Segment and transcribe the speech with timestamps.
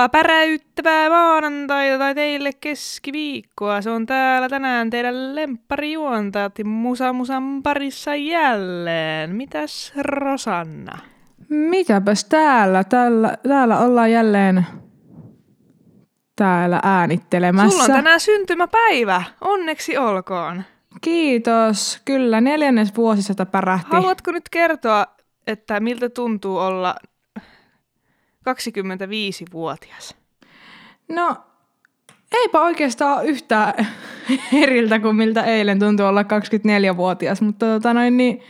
[0.00, 3.82] Tervetuloa päräyttävää maanantaita tai teille keskiviikkoa.
[3.82, 9.36] Se on täällä tänään teidän lempparijuontajat Musa Musan parissa jälleen.
[9.36, 10.98] Mitäs Rosanna?
[11.48, 12.84] Mitäpäs täällä?
[12.84, 14.66] Täällä, täällä ollaan jälleen
[16.36, 17.70] täällä äänittelemässä.
[17.70, 19.22] Sulla on tänään syntymäpäivä.
[19.40, 20.62] Onneksi olkoon.
[21.00, 22.02] Kiitos.
[22.04, 23.90] Kyllä, neljännes vuosisata pärähti.
[23.90, 25.06] Haluatko nyt kertoa,
[25.46, 26.94] että miltä tuntuu olla
[28.48, 30.16] 25-vuotias?
[31.08, 31.36] No,
[32.32, 33.86] eipä oikeastaan yhtään
[34.62, 38.42] eriltä kuin miltä eilen tuntui olla 24-vuotias, mutta tota noin niin...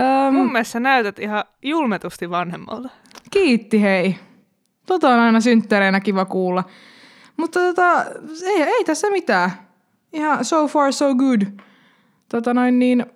[0.00, 2.88] Öm, Mun mielestä näytät ihan julmetusti vanhemmalta.
[3.30, 4.16] Kiitti hei.
[4.86, 6.64] Tota on aina synttäreinä kiva kuulla.
[7.36, 8.04] Mutta tota,
[8.44, 9.50] ei, ei tässä mitään.
[10.12, 11.42] Ihan so far so good.
[12.28, 13.06] Tota noin niin,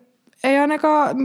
[0.45, 1.17] ei ainakaan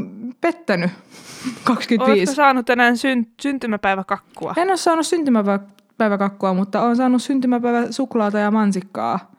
[0.41, 0.91] pettänyt
[1.63, 2.11] 25.
[2.11, 4.53] Oletko saanut tänään syn- syntymäpäiväkakkua?
[4.57, 9.31] En ole saanut syntymäpäiväkakkua, mutta olen saanut syntymäpäivä suklaata ja mansikkaa.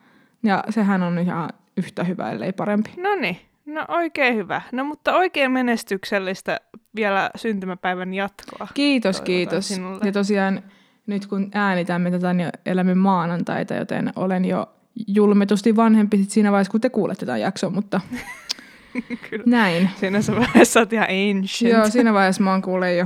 [0.43, 2.89] Ja sehän on ihan yhtä hyvä, ellei parempi.
[2.97, 4.61] No niin, no oikein hyvä.
[4.71, 6.59] No mutta oikein menestyksellistä
[6.95, 8.67] vielä syntymäpäivän jatkoa.
[8.73, 9.67] Kiitos, kiitos.
[9.67, 9.99] Sinulle.
[10.05, 10.63] Ja tosiaan
[11.07, 14.69] nyt kun äänitämme tätä, niin elämme maanantaita, joten olen jo
[15.07, 18.01] julmetusti vanhempi sit siinä vaiheessa, kun te kuulette tämän jakson, mutta
[19.29, 19.43] Kyllä.
[19.45, 19.89] näin.
[19.99, 21.73] Siinä vaiheessa olet ihan ancient.
[21.73, 23.05] Joo, siinä vaiheessa mä oon kuule jo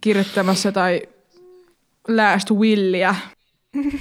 [0.00, 1.02] kirjoittamassa tai
[2.08, 3.14] last willia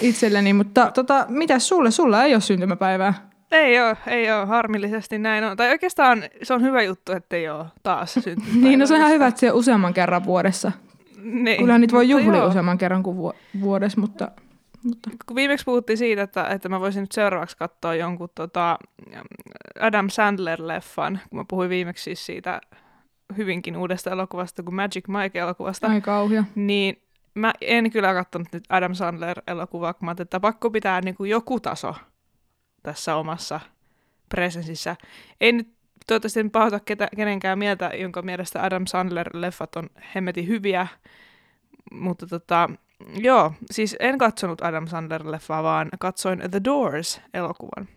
[0.00, 1.90] itselleni, mutta tota, mitä sulle?
[1.90, 3.30] Sulla ei ole syntymäpäivää.
[3.50, 5.56] Ei ole, ei ole, harmillisesti näin on.
[5.56, 8.62] Tai oikeastaan se on hyvä juttu, että ei ole taas syntymäpäivää.
[8.62, 10.72] niin, no se on ihan hyvä, että se on useamman kerran vuodessa.
[11.22, 14.30] Niin, Kyllä niitä voi juhlia useamman kerran kuin vuodessa, mutta...
[14.84, 15.10] Mutta.
[15.26, 18.78] Kun viimeksi puhuttiin siitä, että, että mä voisin nyt seuraavaksi katsoa jonkun tota,
[19.80, 22.60] Adam Sandler-leffan, kun mä puhuin viimeksi siis siitä
[23.36, 25.86] hyvinkin uudesta elokuvasta kuin Magic Mike-elokuvasta.
[25.86, 26.44] Ai kauhia.
[26.54, 27.02] Niin
[27.34, 31.30] mä en kyllä katsonut nyt Adam Sandler-elokuvaa, kun mä ajattelin, että pakko pitää niin kuin
[31.30, 31.94] joku taso
[32.82, 33.60] tässä omassa
[34.28, 34.96] presensissä.
[35.40, 35.68] En nyt
[36.06, 40.86] toivottavasti en pahoita ketä, kenenkään mieltä, jonka mielestä Adam Sandler-leffat on hemmetin hyviä,
[41.92, 42.70] mutta tota,
[43.08, 47.88] Joo, siis en katsonut Adam Sandler-leffaa, vaan katsoin The Doors-elokuvan,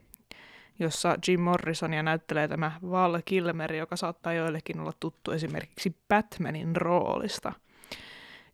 [0.80, 7.54] jossa Jim Morrisonia näyttelee tämä Val Kilmer, joka saattaa joillekin olla tuttu esimerkiksi Batmanin roolista.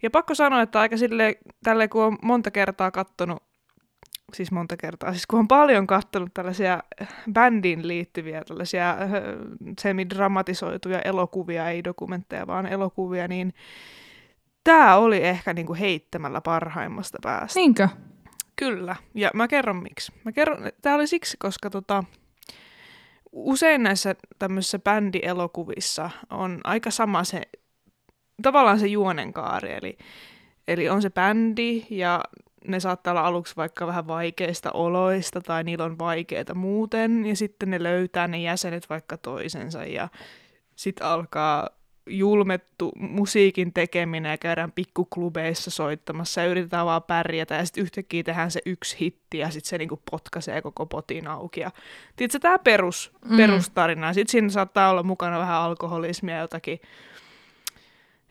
[0.04, 3.44] Ja pakko sanoa, että aika sille, tälle kun on monta kertaa kattonut,
[4.34, 6.84] siis monta kertaa, siis kun on paljon kattonut tällaisia
[7.34, 8.98] bändiin liittyviä, tällaisia äh,
[9.80, 13.54] semidramatisoituja elokuvia, ei dokumentteja, vaan elokuvia, niin
[14.64, 17.60] tämä oli ehkä niinku heittämällä parhaimmasta päästä.
[17.60, 17.90] Niinkö?
[18.56, 20.12] Kyllä, ja mä kerron miksi.
[20.26, 22.04] Mä kerron, tämä oli siksi, koska tota,
[23.32, 27.42] usein näissä tämmöisissä bändielokuvissa on aika sama se,
[28.42, 29.98] tavallaan se juonenkaari, eli,
[30.68, 32.24] eli on se bändi ja
[32.68, 37.70] ne saattaa olla aluksi vaikka vähän vaikeista oloista tai niillä on vaikeita muuten ja sitten
[37.70, 40.10] ne löytää ne jäsenet vaikka toisensa ja
[40.76, 41.70] sitten alkaa
[42.10, 48.52] julmettu musiikin tekeminen ja käydään pikkuklubeissa soittamassa ja yritetään vaan pärjätä ja sitten yhtäkkiä tehdään
[48.52, 51.60] se yksi hitti ja sitten se niinku potkaisee koko potin auki.
[51.60, 51.72] Ja,
[52.16, 53.38] tiedätkö, tämä perus, mm.
[53.38, 54.14] perustarina.
[54.14, 56.80] Sitten siinä saattaa olla mukana vähän alkoholismia ja jotakin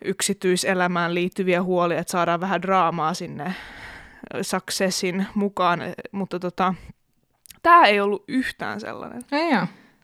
[0.04, 3.54] yksityiselämään liittyviä huolia, että saadaan vähän draamaa sinne
[4.42, 5.80] successin mukaan,
[6.12, 6.74] mutta tota,
[7.62, 9.22] tämä ei ollut yhtään sellainen.
[9.32, 9.54] Ei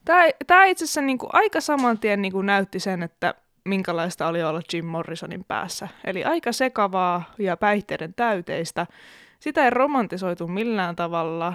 [0.05, 4.27] Tämä, tämä itse asiassa niin kuin aika saman tien niin kuin näytti sen, että minkälaista
[4.27, 5.89] oli olla Jim Morrisonin päässä.
[6.05, 8.87] Eli aika sekavaa ja päihteiden täyteistä.
[9.41, 11.55] Sitä ei romantisoitu millään tavalla.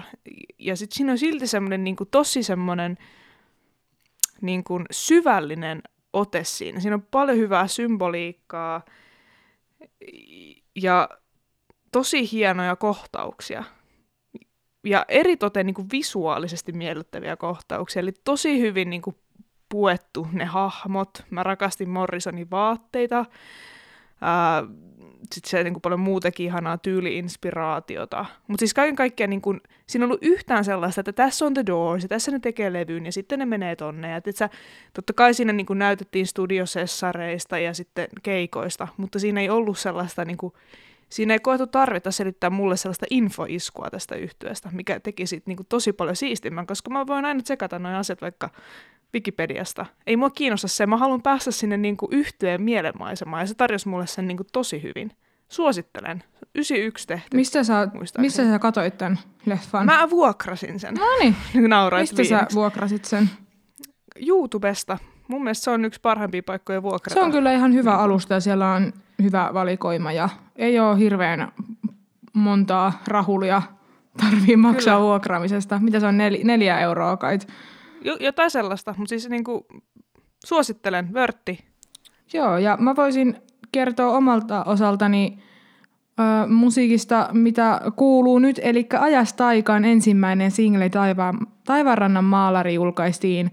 [0.58, 2.98] Ja sitten siinä on silti semmoinen niin tosi semmoinen
[4.40, 5.82] niin kuin syvällinen
[6.12, 6.80] ote siinä.
[6.80, 8.82] Siinä on paljon hyvää symboliikkaa
[10.74, 11.08] ja
[11.92, 13.64] tosi hienoja kohtauksia.
[14.84, 18.00] Ja eritoten niin kuin visuaalisesti miellyttäviä kohtauksia.
[18.00, 19.16] Eli tosi hyvin niin kuin
[19.70, 21.24] puettu ne hahmot.
[21.30, 23.24] Mä rakastin Morrisonin vaatteita.
[25.32, 28.24] Sitten se niin kuin paljon muutakin ihanaa tyyliinspiraatiota.
[28.48, 31.66] Mutta siis kaiken kaikkiaan niin kuin, siinä on ollut yhtään sellaista, että tässä on The
[31.66, 34.10] Doors ja tässä ne tekee levyyn ja sitten ne menee tonne.
[34.10, 34.48] Ja et sä,
[34.94, 40.24] totta kai siinä niin kuin näytettiin studiosessareista ja sitten keikoista, mutta siinä ei ollut sellaista
[40.24, 40.52] niin kuin,
[41.08, 45.66] siinä ei koettu tarvita selittää mulle sellaista infoiskua tästä yhtyöstä, mikä teki siitä niin kuin
[45.68, 48.50] tosi paljon siistimmän, koska mä voin aina tsekata noin asiat vaikka
[49.14, 49.86] Wikipediasta.
[50.06, 53.88] Ei mua kiinnosta se, mä haluan päästä sinne niin kuin yhtyeen mielenmaisemaan ja se tarjosi
[53.88, 55.12] mulle sen niin kuin tosi hyvin.
[55.48, 56.22] Suosittelen.
[56.54, 57.36] 91 tehty.
[57.36, 59.86] Mistä sä, mistä sä katoit tämän leffan?
[59.86, 60.94] Mä vuokrasin sen.
[60.94, 61.36] No niin.
[61.68, 62.52] Nauroit Mistä viimeksi.
[62.52, 63.30] sä vuokrasit sen?
[64.26, 64.98] YouTubesta.
[65.28, 67.14] Mun mielestä se on yksi parhaimpia paikkoja vuokrata.
[67.14, 68.92] Se on kyllä ihan hyvä alusta ja siellä on
[69.22, 71.52] hyvä valikoima ja ei ole hirveän
[72.32, 73.62] montaa rahulia
[74.20, 75.06] tarvii maksaa kyllä.
[75.06, 75.78] vuokraamisesta.
[75.78, 77.38] Mitä se on, nel, neljä euroa kai?
[78.20, 79.66] Jotain sellaista, mutta siis niinku,
[80.46, 81.64] suosittelen, vörtti.
[82.32, 83.36] Joo, ja mä voisin
[83.72, 85.38] kertoa omalta osaltani
[86.20, 88.60] ö, musiikista, mitä kuuluu nyt.
[88.62, 93.50] Eli Ajastaikaan ensimmäinen single Taivaan, Taivaanrannan maalari julkaistiin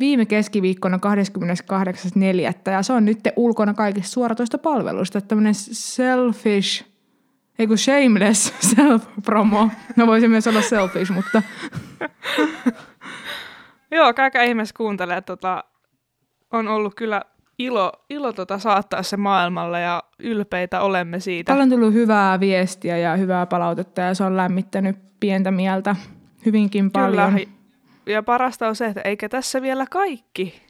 [0.00, 0.98] viime keskiviikkona
[2.66, 2.72] 28.4.
[2.72, 5.20] Ja se on nyt ulkona kaikista suoratoista palveluista.
[5.20, 6.84] Tämmöinen selfish,
[7.58, 9.70] ei kun shameless self-promo.
[9.96, 11.42] No voisi myös olla selfish, mutta...
[13.90, 15.20] Joo, käykää ihmeessä kuuntelee.
[15.20, 15.64] Tota,
[16.52, 17.22] on ollut kyllä
[17.58, 21.52] ilo, ilo tota saattaa se maailmalle ja ylpeitä olemme siitä.
[21.52, 25.96] Paljon tullut hyvää viestiä ja hyvää palautetta ja se on lämmittänyt pientä mieltä
[26.46, 27.32] hyvinkin paljon.
[27.32, 27.46] Kyllä.
[28.06, 30.62] Ja parasta on se, että eikä tässä vielä kaikki,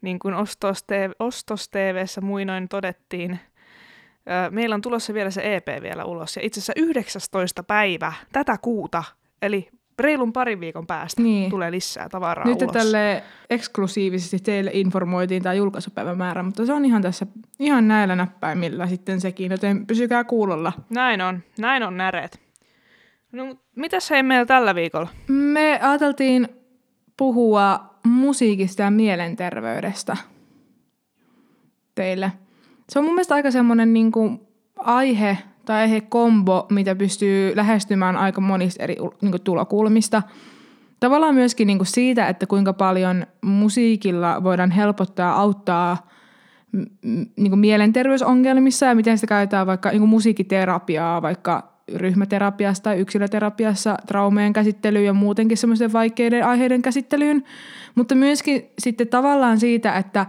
[0.00, 3.40] niin kuin Ostos, TV, Ostos TVssä muinoin todettiin.
[4.50, 7.62] Meillä on tulossa vielä se EP vielä ulos ja itse asiassa 19.
[7.62, 9.04] päivä tätä kuuta,
[9.42, 9.68] eli
[9.98, 11.50] reilun parin viikon päästä niin.
[11.50, 12.72] tulee lisää tavaraa Nyt ulos.
[12.72, 17.26] tälle eksklusiivisesti teille informoitiin tämä julkaisupäivämäärä, mutta se on ihan tässä
[17.58, 20.72] ihan näillä näppäimillä sitten sekin, joten pysykää kuulolla.
[20.90, 22.40] Näin on, näin on näreet.
[23.32, 25.08] No, mitäs hei meillä tällä viikolla?
[25.28, 26.48] Me ajateltiin
[27.16, 30.16] puhua musiikista ja mielenterveydestä
[31.94, 32.32] teille.
[32.88, 34.12] Se on mun mielestä aika semmoinen niin
[34.76, 40.22] aihe, tai he kombo, mitä pystyy lähestymään aika monista eri niin tulokulmista.
[41.00, 46.08] Tavallaan myöskin niin siitä, että kuinka paljon musiikilla voidaan helpottaa, auttaa
[47.36, 55.04] niin mielenterveysongelmissa ja miten sitä käytetään vaikka niin musiikiterapiaa, vaikka ryhmäterapiassa tai yksilöterapiassa, traumeen käsittelyyn
[55.04, 57.44] ja muutenkin semmoisten vaikeiden aiheiden käsittelyyn.
[57.94, 60.26] Mutta myöskin sitten tavallaan siitä, että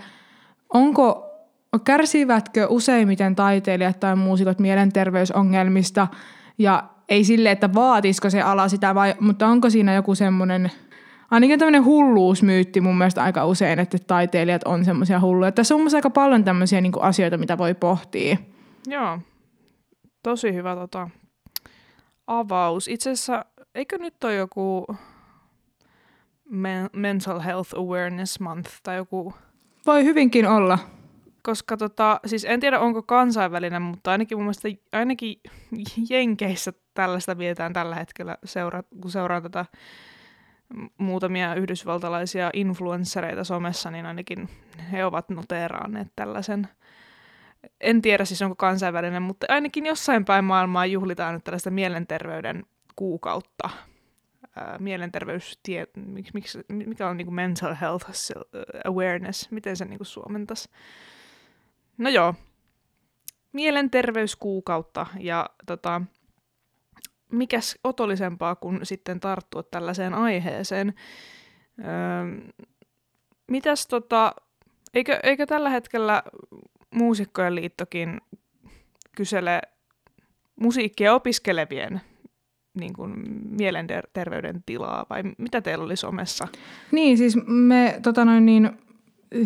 [0.73, 1.24] onko
[1.79, 6.07] Kärsivätkö useimmiten taiteilijat tai muusikot mielenterveysongelmista
[6.57, 10.71] ja ei sille, että vaatisiko se ala sitä, vai, mutta onko siinä joku semmoinen,
[11.31, 15.51] ainakin tämmöinen hulluusmyytti mun mielestä aika usein, että taiteilijat on semmoisia hulluja.
[15.51, 18.37] Tässä on mun aika paljon tämmöisiä niin asioita, mitä voi pohtia.
[18.87, 19.19] Joo,
[20.23, 21.09] tosi hyvä tota,
[22.27, 22.87] avaus.
[22.87, 23.45] Itse asiassa,
[23.75, 24.85] eikö nyt ole joku
[26.93, 29.33] Mental Health Awareness Month tai joku...
[29.85, 30.79] Voi hyvinkin olla
[31.45, 35.39] koska tota, siis en tiedä onko kansainvälinen, mutta ainakin mun mielestä ainakin
[36.09, 39.65] Jenkeissä tällaista vietetään tällä hetkellä, seura, kun seuraan tätä
[40.97, 44.49] muutamia yhdysvaltalaisia influenssereita somessa, niin ainakin
[44.91, 46.67] he ovat noteeranneet tällaisen.
[47.81, 52.63] En tiedä siis onko kansainvälinen, mutta ainakin jossain päin maailmaa juhlitaan nyt tällaista mielenterveyden
[52.95, 53.69] kuukautta.
[56.33, 58.05] Miksi, mikä on niin kuin mental health
[58.85, 60.69] awareness, miten se niin suomentaisi.
[61.97, 62.33] No joo,
[63.53, 66.01] mielenterveyskuukautta ja tota,
[67.31, 70.93] mikäs otollisempaa kuin sitten tarttua tällaiseen aiheeseen.
[71.79, 72.51] Öö,
[73.47, 74.35] mitäs tota,
[74.93, 76.23] eikö, eikö tällä hetkellä
[76.95, 78.21] Muusikkojen liittokin
[79.15, 79.61] kysele
[80.55, 82.01] musiikkia opiskelevien
[82.73, 83.13] niin kuin,
[83.49, 86.47] mielenterveyden tilaa, vai mitä teillä oli somessa?
[86.91, 88.71] Niin, siis me tota noin, niin,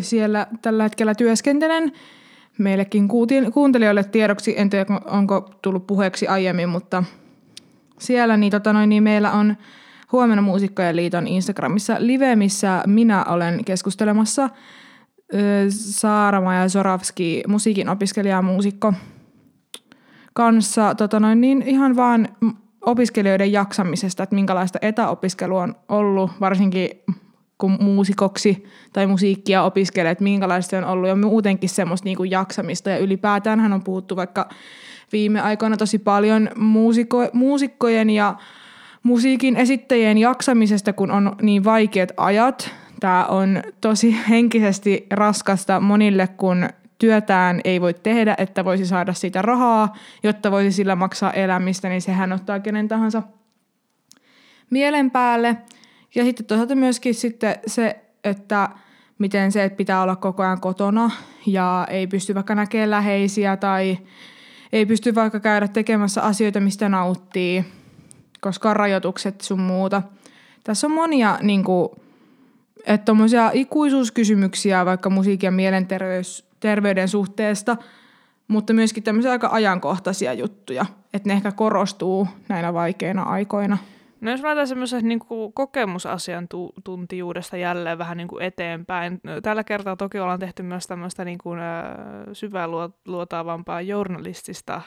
[0.00, 1.92] siellä tällä hetkellä työskentelen
[2.62, 3.08] meillekin
[3.52, 7.04] kuuntelijoille tiedoksi, en tiedä onko tullut puheeksi aiemmin, mutta
[7.98, 9.56] siellä niin, tota noin, niin meillä on
[10.12, 14.50] huomenna Muusikkojen liiton Instagramissa live, missä minä olen keskustelemassa.
[15.68, 18.92] Saarama ja Zoravski, musiikin opiskelija ja muusikko,
[20.34, 22.28] kanssa tota noin, niin ihan vaan
[22.80, 26.90] opiskelijoiden jaksamisesta, että minkälaista etäopiskelua on ollut, varsinkin
[27.60, 31.08] kun muusikoksi tai musiikkia opiskelee, että minkälaista on ollut.
[31.08, 32.90] Ja muutenkin semmoista niin kuin jaksamista.
[32.90, 34.48] Ja ylipäätään hän on puhuttu vaikka
[35.12, 38.34] viime aikoina tosi paljon muusiko, muusikkojen ja
[39.02, 42.74] musiikin esittäjien jaksamisesta, kun on niin vaikeat ajat.
[43.00, 49.42] Tämä on tosi henkisesti raskasta monille, kun työtään ei voi tehdä, että voisi saada siitä
[49.42, 53.22] rahaa, jotta voisi sillä maksaa elämistä, niin sehän ottaa kenen tahansa
[54.70, 55.56] mielen päälle–
[56.14, 58.68] ja sitten toisaalta myöskin sitten se, että
[59.18, 61.10] miten se, että pitää olla koko ajan kotona
[61.46, 63.98] ja ei pysty vaikka näkemään läheisiä tai
[64.72, 67.64] ei pysty vaikka käydä tekemässä asioita, mistä nauttii,
[68.40, 70.02] koska on rajoitukset sun muuta.
[70.64, 71.88] Tässä on monia niin kuin,
[72.86, 73.12] että
[73.52, 77.76] ikuisuuskysymyksiä vaikka musiikin ja mielenterveyden suhteesta,
[78.48, 83.78] mutta myöskin tämmöisiä aika ajankohtaisia juttuja, että ne ehkä korostuu näinä vaikeina aikoina.
[84.20, 85.20] No jos lähdetään semmoisesta niin
[85.54, 89.20] kokemusasiantuntijuudesta jälleen vähän niin kuin eteenpäin.
[89.42, 91.58] Tällä kertaa toki ollaan tehty myös tämmöistä niin kuin,
[92.32, 92.68] syvää
[93.06, 94.82] luotaavampaa journalistista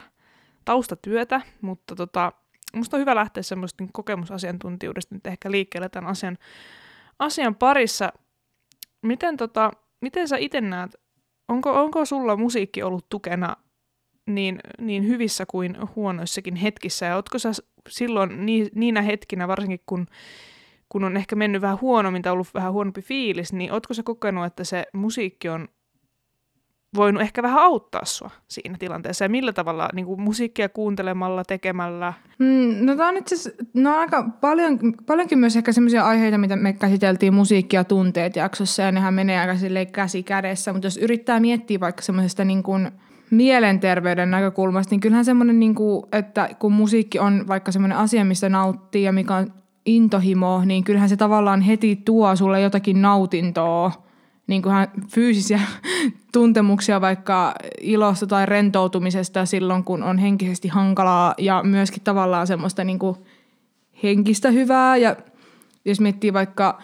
[0.65, 2.31] taustatyötä, mutta tota,
[2.75, 6.37] musta on hyvä lähteä semmoista niin kokemusasiantuntijuudesta nyt ehkä liikkeelle tämän asian,
[7.19, 8.13] asian parissa.
[9.01, 9.71] Miten, tota,
[10.01, 10.95] miten sä itse näet,
[11.47, 13.55] onko, onko sulla musiikki ollut tukena
[14.25, 17.51] niin, niin hyvissä kuin huonoissakin hetkissä, ja ootko sä
[17.89, 20.07] silloin ni, niinä hetkinä, varsinkin kun,
[20.89, 24.45] kun on ehkä mennyt vähän huonommin tai ollut vähän huonompi fiilis, niin ootko sä kokenut,
[24.45, 25.67] että se musiikki on
[26.95, 29.25] voinut ehkä vähän auttaa sua siinä tilanteessa?
[29.25, 32.13] Ja millä tavalla niin kuin musiikkia kuuntelemalla, tekemällä?
[32.39, 33.35] Mm, no tämä on itse
[33.73, 38.91] no aika paljon, paljonkin myös ehkä sellaisia aiheita, mitä me käsiteltiin musiikkia tunteet jaksossa ja
[38.91, 39.53] nehän menee aika
[39.91, 42.91] käsi kädessä, mutta jos yrittää miettiä vaikka semmoisesta niin kuin
[43.33, 48.49] mielenterveyden näkökulmasta, niin kyllähän semmoinen, niin kuin, että kun musiikki on vaikka semmoinen asia, mistä
[48.49, 49.53] nauttii ja mikä on
[49.85, 53.91] intohimo, niin kyllähän se tavallaan heti tuo sulle jotakin nautintoa,
[54.47, 54.73] niin kuin
[55.09, 55.59] fyysisiä
[56.33, 62.99] tuntemuksia vaikka ilosta tai rentoutumisesta silloin, kun on henkisesti hankalaa ja myöskin tavallaan semmoista niin
[62.99, 63.15] kuin
[64.03, 64.97] henkistä hyvää.
[64.97, 65.15] Ja
[65.85, 66.81] jos miettii vaikka,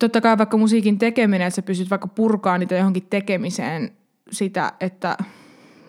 [0.00, 3.92] totta kai vaikka musiikin tekeminen, että sä pystyt vaikka purkaa niitä johonkin tekemiseen
[4.30, 5.16] sitä, että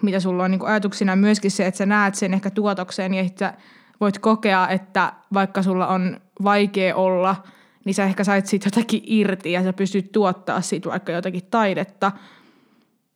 [0.04, 3.54] mitä sulla on niin ajatuksina myöskin se, että sä näet sen ehkä tuotokseen ja että
[4.02, 7.36] voit kokea, että vaikka sulla on vaikea olla,
[7.86, 12.12] niin sä ehkä sait siitä jotakin irti ja sä pystyt tuottaa siitä vaikka jotakin taidetta,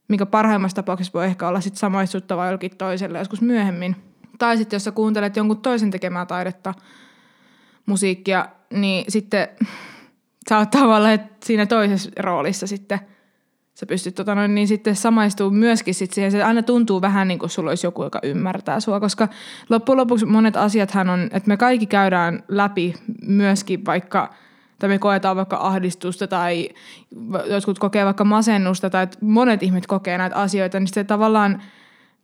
[0.07, 3.95] mikä parhaimmassa tapauksessa voi ehkä olla sitten samaistuttava jollekin toiselle joskus myöhemmin.
[4.39, 6.73] Tai sitten jos sä kuuntelet jonkun toisen tekemää taidetta,
[7.85, 9.47] musiikkia, niin sitten
[10.49, 12.99] sä oot tavallaan siinä toisessa roolissa sitten–
[13.77, 16.31] sä pystyt tota noin, niin sitten samaistumaan myöskin sit siihen.
[16.31, 19.27] Se aina tuntuu vähän niin kuin sulla olisi joku, joka ymmärtää sua, koska
[19.69, 22.93] loppujen lopuksi monet asiathan on, että me kaikki käydään läpi
[23.27, 24.33] myöskin vaikka
[24.79, 26.69] tai me koetaan vaikka ahdistusta tai
[27.45, 31.61] jotkut kokee vaikka masennusta tai monet ihmiset kokee näitä asioita, niin se tavallaan,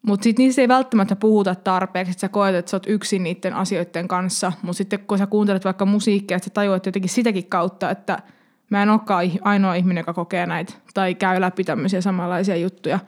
[0.01, 3.53] mutta sitten niistä ei välttämättä puhuta tarpeeksi, että sä koet, että sä oot yksin niiden
[3.53, 7.89] asioiden kanssa, mutta sitten kun sä kuuntelet vaikka musiikkia, että sä tajuat jotenkin sitäkin kautta,
[7.89, 8.19] että–
[8.73, 12.99] Mä en olekaan ainoa ihminen, joka kokee näitä tai käy läpi tämmöisiä samanlaisia juttuja.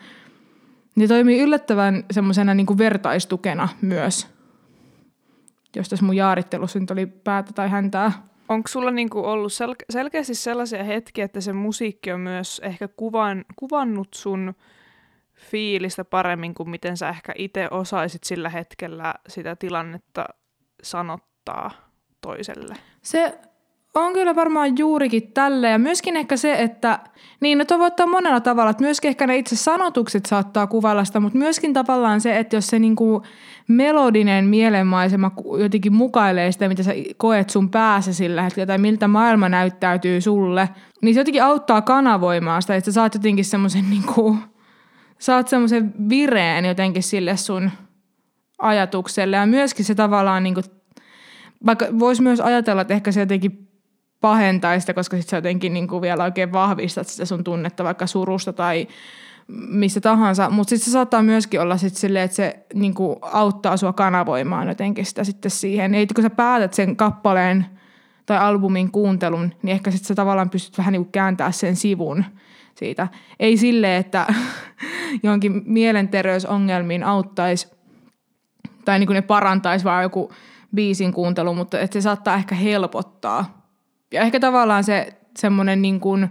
[0.96, 4.28] Ne toimii yllättävän semmoisena niin vertaistukena myös.
[5.76, 8.12] Jos tässä mun jaarittelussa nyt oli päätä tai häntää.
[8.50, 13.46] Onko sulla niinku ollut sel- selkeästi sellaisia hetkiä, että se musiikki on myös ehkä kuvan,
[13.56, 14.54] kuvannut sun
[15.34, 20.26] fiilistä paremmin kuin miten sä ehkä itse osaisit sillä hetkellä sitä tilannetta
[20.84, 21.72] sanottaa
[22.22, 22.76] toiselle?
[23.02, 23.40] Se
[23.96, 27.00] on kyllä varmaan juurikin tälle ja myöskin ehkä se, että
[27.42, 31.20] niin, no voi ottaa monella tavalla, että myöskin ehkä ne itse sanotukset saattaa kuvailla sitä,
[31.20, 33.24] mutta myöskin tavallaan se, että jos se niinku
[33.68, 39.50] melodinen mielenmaisema jotenkin mukailee sitä, mitä sä koet sun päässä sillä hetkellä tai miltä maailma
[39.50, 40.70] näyttäytyy sulle,
[41.02, 44.38] niin se jotenkin auttaa kanavoimaan sitä, että sä saat jotenkin semmoisen niinku,
[45.20, 47.72] saat semmoisen vireen jotenkin sille sun
[48.58, 49.36] ajatukselle.
[49.36, 50.62] Ja myöskin se tavallaan niinku,
[51.66, 53.65] vaikka voisi myös ajatella, että ehkä se jotenkin
[54.22, 58.08] pahentaa sitä, koska sitten sä jotenkin niin kuin vielä oikein vahvistat sitä sun tunnetta vaikka
[58.08, 58.88] surusta tai
[59.48, 63.78] missä tahansa, mutta sitten se saattaa myöskin olla sitten silleen, että se niin kuin auttaa
[63.78, 65.96] sua kanavoimaan jotenkin sitä sitten siihen.
[65.96, 67.66] Ei kun sä päätät sen kappaleen
[68.26, 72.26] tai albumin kuuntelun, niin ehkä sitten sä tavallaan pystyt vähän niin kuin kääntää sen sivun
[72.76, 73.08] siitä.
[73.40, 74.28] Ei sille, että
[75.24, 77.68] johonkin mielenterveysongelmiin auttaisi
[78.86, 80.32] tai niin kuin ne parantaisi vaan joku
[80.76, 83.65] biisin kuuntelu, mutta että se saattaa ehkä helpottaa
[84.16, 86.30] ja ehkä tavallaan se semmoinen niin kuin,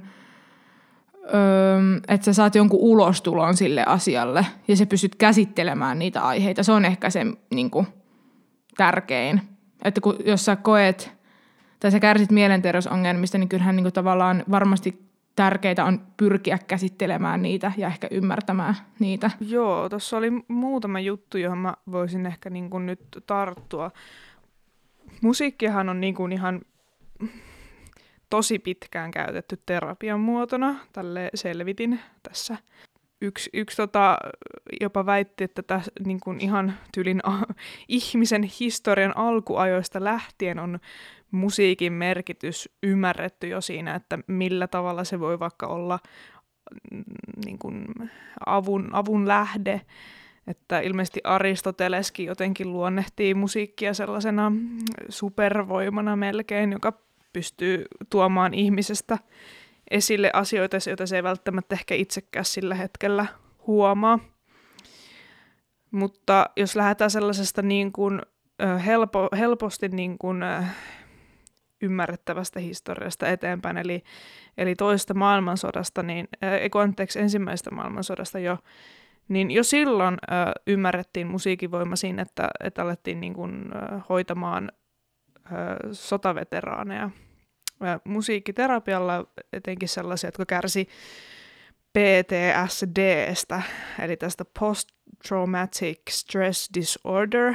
[2.09, 6.63] että sä saat jonkun ulostulon sille asialle ja sä pystyt käsittelemään niitä aiheita.
[6.63, 7.87] Se on ehkä se niin kuin,
[8.77, 9.41] tärkein.
[9.85, 11.13] Että kun, jos sä koet
[11.81, 15.05] tai sä kärsit mielenterveysongelmista, niin kyllähän niin kuin, tavallaan varmasti
[15.37, 19.31] tärkeitä on pyrkiä käsittelemään niitä ja ehkä ymmärtämään niitä.
[19.41, 23.91] Joo, tuossa oli muutama juttu, johon mä voisin ehkä niin kuin nyt tarttua.
[25.23, 26.61] Musiikkihan on niin kuin ihan
[28.35, 30.77] tosi pitkään käytetty terapian muotona.
[30.93, 32.57] Tälle selvitin tässä.
[33.21, 34.19] Yksi, yksi tota,
[34.81, 37.33] jopa väitti, että tässä niin kuin ihan tylin a,
[37.89, 40.79] ihmisen historian alkuajoista lähtien on
[41.31, 45.99] musiikin merkitys ymmärretty jo siinä, että millä tavalla se voi vaikka olla
[46.93, 47.05] mm,
[47.45, 47.85] niin kuin
[48.47, 49.81] avun, avun lähde.
[50.47, 54.53] Että ilmeisesti Aristoteleskin jotenkin luonnehtii musiikkia sellaisena
[55.09, 59.19] supervoimana melkein, joka pystyy tuomaan ihmisestä
[59.91, 63.27] esille asioita, joita se ei välttämättä ehkä itsekään sillä hetkellä
[63.67, 64.19] huomaa.
[65.91, 68.21] Mutta jos lähdetään sellaisesta niin kuin
[68.85, 70.43] helpo, helposti niin kuin,
[71.85, 74.03] ymmärrettävästä historiasta eteenpäin, eli,
[74.59, 78.59] eli toista maailmansodasta, niin, äh, anteeksi, ensimmäisestä maailmansodasta jo,
[79.29, 84.73] niin jo silloin äh, ymmärrettiin musiikin voima siinä, että, että alettiin niin kuin, äh, hoitamaan
[85.93, 87.11] sotaveteraaneja.
[88.05, 90.89] Musiikkiterapialla etenkin sellaisia, jotka kärsi
[91.93, 93.63] PTSDstä,
[93.99, 97.55] eli tästä Post-Traumatic Stress Disorder,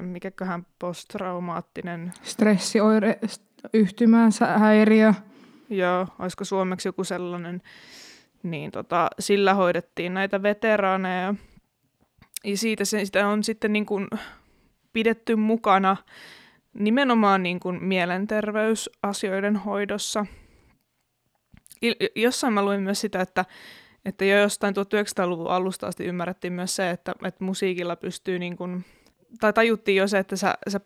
[0.00, 2.12] mikäköhän posttraumaattinen...
[2.22, 3.18] Stressioire,
[3.72, 5.14] yhtymänsä häiriö.
[5.70, 7.62] Joo, olisiko suomeksi joku sellainen
[8.42, 11.34] niin tota, sillä hoidettiin näitä veteraaneja.
[12.44, 14.08] Ja siitä se, sitä on sitten niin kuin
[14.92, 15.96] pidetty mukana
[16.74, 20.26] nimenomaan niin kuin mielenterveysasioiden hoidossa.
[22.16, 23.44] Jossain mä luin myös sitä, että,
[24.04, 28.84] että jo jostain 1900-luvun alusta asti ymmärrettiin myös se, että, että musiikilla pystyy, niin kuin,
[29.40, 30.80] tai tajuttiin jo se, että sä, sä,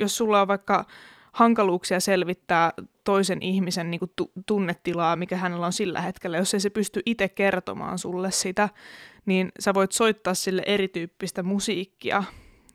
[0.00, 0.84] jos sulla on vaikka
[1.32, 2.72] hankaluuksia selvittää
[3.04, 4.10] toisen ihmisen niin kuin
[4.46, 6.36] tunnetilaa, mikä hänellä on sillä hetkellä.
[6.36, 8.68] Jos ei se pysty itse kertomaan sulle sitä,
[9.26, 12.24] niin sä voit soittaa sille erityyppistä musiikkia,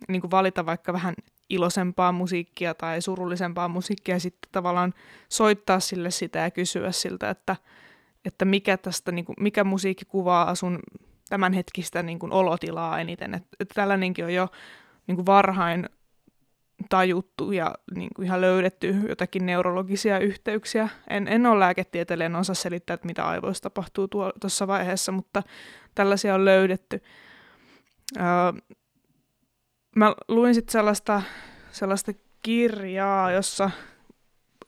[0.07, 1.15] niin kuin valita vaikka vähän
[1.49, 4.93] iloisempaa musiikkia tai surullisempaa musiikkia ja sitten tavallaan
[5.29, 7.55] soittaa sille sitä ja kysyä siltä, että,
[8.25, 10.79] että mikä, tästä, niin kuin, mikä musiikki kuvaa sun
[11.29, 13.33] tämänhetkistä niin kuin olotilaa eniten.
[13.33, 14.47] Että, että tällainenkin on jo
[15.07, 15.89] niin kuin varhain
[16.89, 20.89] tajuttu ja niin kuin ihan löydetty jotakin neurologisia yhteyksiä.
[21.09, 25.43] En, en ole lääketieteilijä, en osaa selittää, että mitä aivoissa tapahtuu tuossa vaiheessa, mutta
[25.95, 27.01] tällaisia on löydetty.
[28.17, 28.23] Öö,
[29.99, 31.21] mä luin sitten sellaista,
[31.71, 33.71] sellaista kirjaa, jossa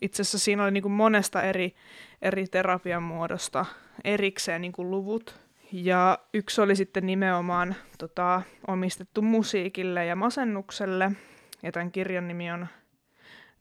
[0.02, 1.76] itse asiassa siinä oli niin kuin monesta eri,
[2.22, 3.66] eri terapian muodosta
[4.04, 5.40] erikseen niin kuin luvut.
[5.72, 11.12] Ja yksi oli sitten nimenomaan tota, omistettu musiikille ja masennukselle–
[11.64, 12.68] ja tämän kirjan nimi on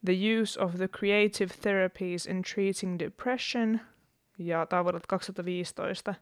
[0.05, 3.79] The Use of the Creative Therapies in Treating Depression,
[4.37, 6.15] ja tämä on vuodelta 2015.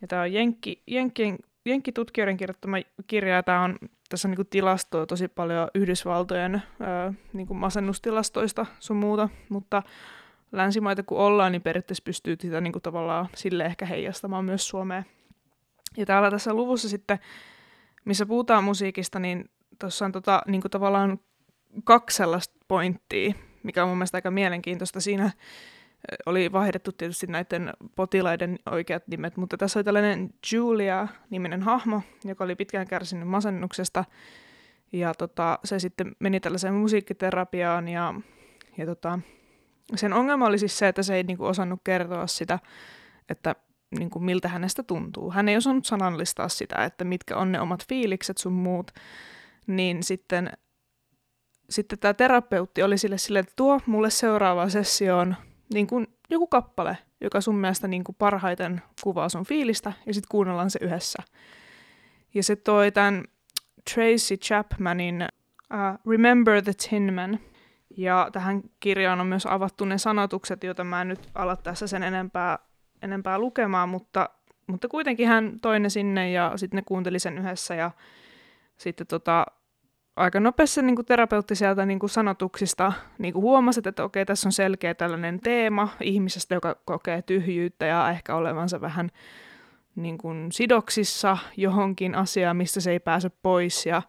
[0.00, 1.38] Ja tämä on Jenkki, Jenkkien,
[1.68, 2.76] Jenkkitutkijoiden kirjoittama
[3.06, 3.76] kirja, ja tämä on,
[4.08, 9.82] tässä on niin tilastoa tosi paljon Yhdysvaltojen ää, niin masennustilastoista sun muuta, mutta
[10.52, 15.04] länsimaita kun ollaan, niin periaatteessa pystyy sitä niin tavallaan sille ehkä heijastamaan myös Suomeen.
[15.96, 17.18] Ja täällä tässä luvussa sitten,
[18.04, 21.20] missä puhutaan musiikista, niin tuossa on tota, niin tavallaan
[21.84, 25.00] kaksi sellaista pointtia, mikä on mun mielestä aika mielenkiintoista.
[25.00, 25.30] Siinä
[26.26, 32.56] oli vaihdettu tietysti näiden potilaiden oikeat nimet, mutta tässä oli tällainen Julia-niminen hahmo, joka oli
[32.56, 34.04] pitkään kärsinyt masennuksesta.
[34.92, 38.14] Ja tota, se sitten meni tällaiseen musiikkiterapiaan ja,
[38.76, 39.18] ja tota,
[39.94, 42.58] sen ongelma oli siis se, että se ei niinku osannut kertoa sitä,
[43.28, 43.54] että
[43.98, 45.30] niinku, miltä hänestä tuntuu.
[45.30, 48.90] Hän ei osannut sanallistaa sitä, että mitkä on ne omat fiilikset sun muut
[49.66, 50.52] niin sitten,
[51.70, 55.36] sitten tämä terapeutti oli sille silleen, että tuo mulle seuraavaan sessioon
[55.74, 60.28] niin kuin joku kappale, joka sun mielestä niin kuin parhaiten kuvaa sun fiilistä, ja sitten
[60.30, 61.22] kuunnellaan se yhdessä.
[62.34, 63.24] Ja se toi tämän
[63.94, 65.26] Tracy Chapmanin
[65.74, 67.38] uh, Remember the Tin Man,
[67.96, 72.02] ja tähän kirjaan on myös avattu ne sanotukset, joita mä en nyt ala tässä sen
[72.02, 72.58] enempää,
[73.02, 74.30] enempää lukemaan, mutta,
[74.66, 77.90] mutta kuitenkin hän toi ne sinne ja sitten ne kuunteli sen yhdessä ja
[78.76, 79.46] sitten tota,
[80.18, 84.48] aika nopeassa niin kuin terapeutti sieltä niin kuin sanotuksista niin kuin huomasi, että okei, tässä
[84.48, 89.10] on selkeä tällainen teema ihmisestä, joka kokee tyhjyyttä ja ehkä olevansa vähän
[89.96, 94.02] niin kuin sidoksissa johonkin asiaan, mistä se ei pääse pois ja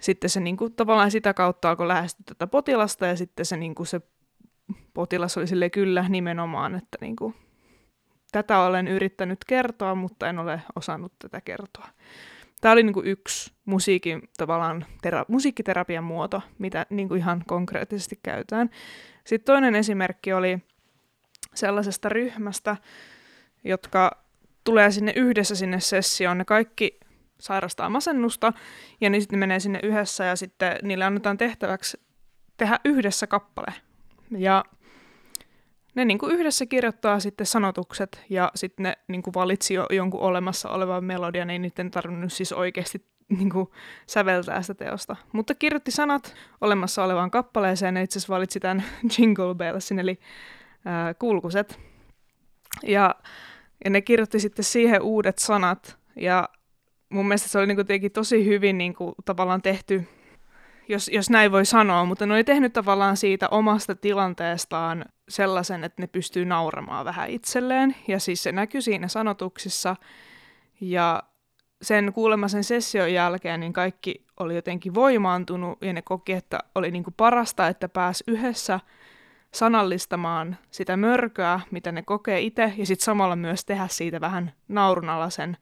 [0.00, 3.74] sitten se niin kuin, tavallaan sitä kautta alkoi lähestyä tätä potilasta ja sitten se, niin
[3.74, 4.00] kuin, se
[4.94, 7.34] potilas oli sille kyllä nimenomaan, että niin kuin,
[8.32, 11.88] tätä olen yrittänyt kertoa, mutta en ole osannut tätä kertoa.
[12.60, 18.70] Tämä oli kuin yksi musiikin, tavallaan tera- musiikkiterapian muoto, mitä niin kuin ihan konkreettisesti käytetään.
[19.24, 20.58] Sitten toinen esimerkki oli
[21.54, 22.76] sellaisesta ryhmästä,
[23.64, 24.24] jotka
[24.64, 26.38] tulee sinne yhdessä sinne sessioon.
[26.38, 27.00] Ne kaikki
[27.40, 28.52] sairastaa masennusta
[29.00, 32.00] ja niin sitten menee sinne yhdessä ja sitten niille annetaan tehtäväksi
[32.56, 33.74] tehdä yhdessä kappale.
[34.38, 34.64] Ja
[35.94, 40.20] ne niin kuin yhdessä kirjoittaa sitten sanotukset ja sitten ne niin kuin valitsi jo jonkun
[40.20, 43.68] olemassa olevan melodian, ei niiden tarvinnut siis oikeasti niin kuin
[44.06, 45.16] säveltää sitä teosta.
[45.32, 48.84] Mutta kirjoitti sanat olemassa olevaan kappaleeseen ja itse asiassa valitsi tämän
[49.18, 50.18] Jingle Bellsin, eli
[50.84, 51.80] ää, kulkuset.
[52.82, 53.14] Ja,
[53.84, 56.48] ja ne kirjoitti sitten siihen uudet sanat ja
[57.08, 60.08] mun mielestä se oli niin kuin tosi hyvin niin kuin, tavallaan tehty
[60.88, 66.02] jos, jos näin voi sanoa, mutta ne oli tehnyt tavallaan siitä omasta tilanteestaan sellaisen, että
[66.02, 67.96] ne pystyy nauramaan vähän itselleen.
[68.08, 69.96] Ja siis se näkyy siinä sanotuksissa.
[70.80, 71.22] Ja
[71.82, 76.90] sen kuulemma sen session jälkeen niin kaikki oli jotenkin voimaantunut ja ne koki, että oli
[76.90, 78.80] niin kuin parasta, että pääsi yhdessä
[79.54, 85.56] sanallistamaan sitä mörköä, mitä ne kokee itse, ja sitten samalla myös tehdä siitä vähän naurunalaisen,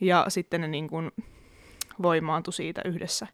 [0.00, 1.10] ja sitten ne niin kuin
[2.02, 3.26] voimaantui siitä yhdessä.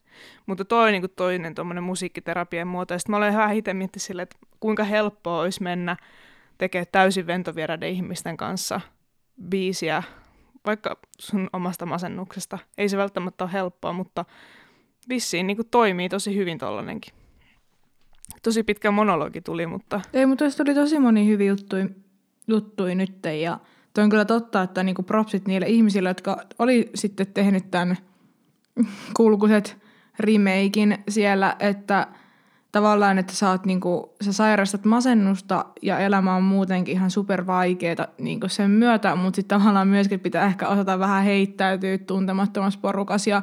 [0.46, 4.02] Mutta toi niin kuin toinen tuommoinen musiikkiterapian muoto, ja sitten mä olen vähän itse miettinyt
[4.02, 5.96] sille, että kuinka helppoa olisi mennä
[6.58, 8.80] tekemään täysin ventovieraiden ihmisten kanssa
[9.48, 10.02] biisiä,
[10.66, 12.58] vaikka sun omasta masennuksesta.
[12.78, 14.24] Ei se välttämättä ole helppoa, mutta
[15.08, 17.14] vissiin niin toimii tosi hyvin tollanenkin.
[18.42, 20.00] Tosi pitkä monologi tuli, mutta...
[20.12, 21.86] Ei, mutta tässä tuli tosi moni hyviä juttuja,
[22.48, 23.18] juttuja nyt.
[23.40, 23.58] Ja
[23.94, 27.96] toi on kyllä totta, että niinku propsit niille ihmisille, jotka oli sitten tehnyt tämän
[29.16, 29.76] kulkuiset
[30.18, 32.06] remakein siellä, että
[32.72, 38.08] tavallaan, että sä, oot niinku, sä sairastat masennusta ja elämä on muutenkin ihan super vaikeeta
[38.18, 43.42] niinku sen myötä, mutta sitten tavallaan myöskin pitää ehkä osata vähän heittäytyä tuntemattomassa porukas ja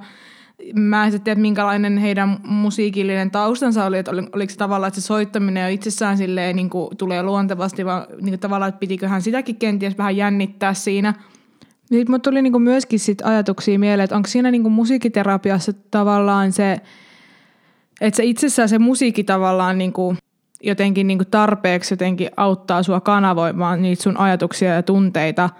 [0.74, 5.63] mä en tiedä, minkälainen heidän musiikillinen taustansa oli, että oliko se tavallaan, että se soittaminen
[5.63, 9.98] jo itsessään silleen, niin kuin, tulee luontevasti, vaan niin kuin, tavallaan, että pitiköhän sitäkin kenties
[9.98, 11.13] vähän jännittää siinä.
[11.86, 15.72] Sitten mulle tuli niin kuin, myöskin sit ajatuksia mieleen, että onko siinä niin kuin, musiikiterapiassa
[15.91, 16.78] tavallaan se,
[18.02, 20.17] että se itsessään se musiikki tavallaan niin kuin,
[20.63, 25.50] jotenkin niin kuin tarpeeksi jotenkin auttaa sua kanavoimaan niitä sun ajatuksia ja tunteita–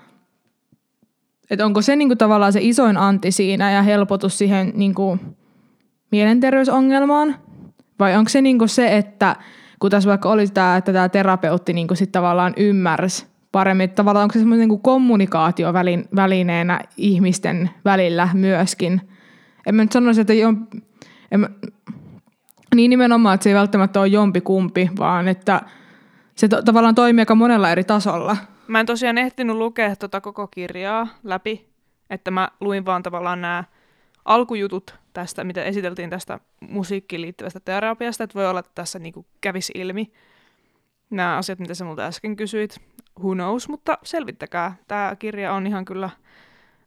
[1.54, 5.20] että onko se niinku tavallaan se isoin anti siinä ja helpotus siihen niinku
[6.12, 7.36] mielenterveysongelmaan?
[8.00, 9.36] Vai onko se niinku se, että
[9.80, 14.34] kun tässä vaikka oli tämä, että tämä terapeutti niinku sit tavallaan ymmärsi paremmin, tavallaan onko
[14.34, 19.02] se semmoinen niinku kommunikaatiovälineenä ihmisten välillä myöskin?
[19.66, 20.54] En mä nyt sanoisi, että jo,
[21.32, 21.50] en mä,
[22.76, 25.62] niin nimenomaan, että se ei välttämättä ole jompi kumpi, vaan että
[26.36, 28.38] se to, tavallaan toimii aika monella eri tasolla–
[28.68, 31.70] Mä en tosiaan ehtinyt lukea tota koko kirjaa läpi,
[32.10, 33.63] että mä luin vaan tavallaan nämä
[34.26, 39.74] alkujutut tästä, mitä esiteltiin tästä musiikkiin liittyvästä terapiasta, että voi olla, että tässä niinku kävisi
[39.76, 40.12] ilmi
[41.10, 42.82] nämä asiat, mitä sä multa äsken kysyit.
[43.19, 44.76] Who knows, mutta selvittäkää.
[44.88, 46.10] Tämä kirja on ihan kyllä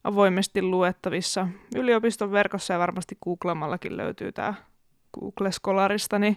[0.05, 4.55] avoimesti luettavissa yliopiston verkossa ja varmasti googlamallakin löytyy tämä
[5.21, 6.37] Google Scholarista, niin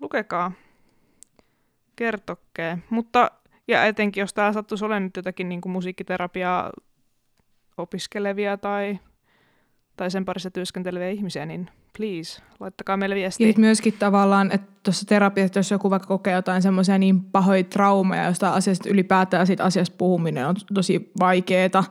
[0.00, 0.52] lukekaa,
[1.96, 2.78] kertokkee.
[2.90, 3.30] Mutta
[3.68, 6.70] ja etenkin, jos tämä sattuisi olemaan nyt jotakin niin kuin musiikkiterapiaa
[7.76, 8.98] opiskelevia tai,
[9.98, 13.48] tai sen parissa työskenteleviä ihmisiä, niin please, laittakaa meille viestiä.
[13.48, 18.24] Ja myöskin tavallaan, että tuossa terapiassa, jos joku vaikka kokee jotain semmoisia niin pahoja traumaja
[18.24, 21.84] jostain asiasta ylipäätään siitä asiasta puhuminen on tosi vaikeeta,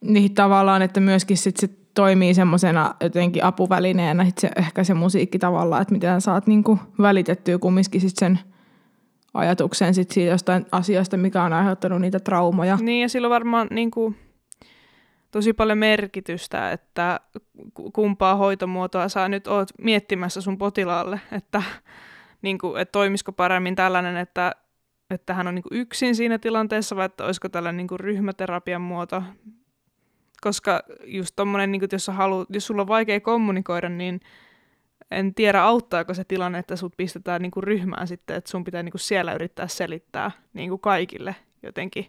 [0.00, 5.82] niin tavallaan, että myöskin sit se toimii semmoisena jotenkin apuvälineenä, se, ehkä se musiikki tavallaan,
[5.82, 8.38] että miten saat niinku välitettyä kumminkin sit sen–
[9.34, 12.78] ajatuksen sit siitä jostain asiasta, mikä on aiheuttanut niitä traumoja.
[12.80, 14.16] Niin ja sillä on varmaan niin kuin,
[15.34, 17.20] tosi paljon merkitystä, että
[17.92, 21.62] kumpaa hoitomuotoa sä nyt oot miettimässä sun potilaalle, että,
[22.42, 24.52] niin kuin, että toimisiko paremmin tällainen, että,
[25.10, 28.80] että hän on niin kuin yksin siinä tilanteessa vai että olisiko tällainen niin kuin ryhmäterapian
[28.80, 29.22] muoto.
[30.40, 34.20] Koska just tommonen, niin kuin, jos, haluat, jos sulla on vaikea kommunikoida, niin
[35.10, 38.98] en tiedä auttaako se tilanne, että sut pistetään niinku ryhmään sitten, että sun pitää niinku
[38.98, 42.06] siellä yrittää selittää niinku kaikille jotenkin.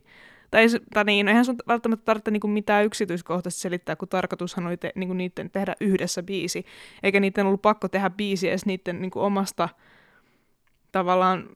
[0.55, 4.77] Tai, tai niin, no eihän sun välttämättä tarvitse niinku mitään yksityiskohtaisesti selittää, kun tarkoitushan oli
[4.77, 6.65] te, niinku niiden tehdä yhdessä biisi.
[7.03, 9.69] Eikä niiden ollut pakko tehdä biisi edes niiden niinku omasta
[10.91, 11.49] tavallaan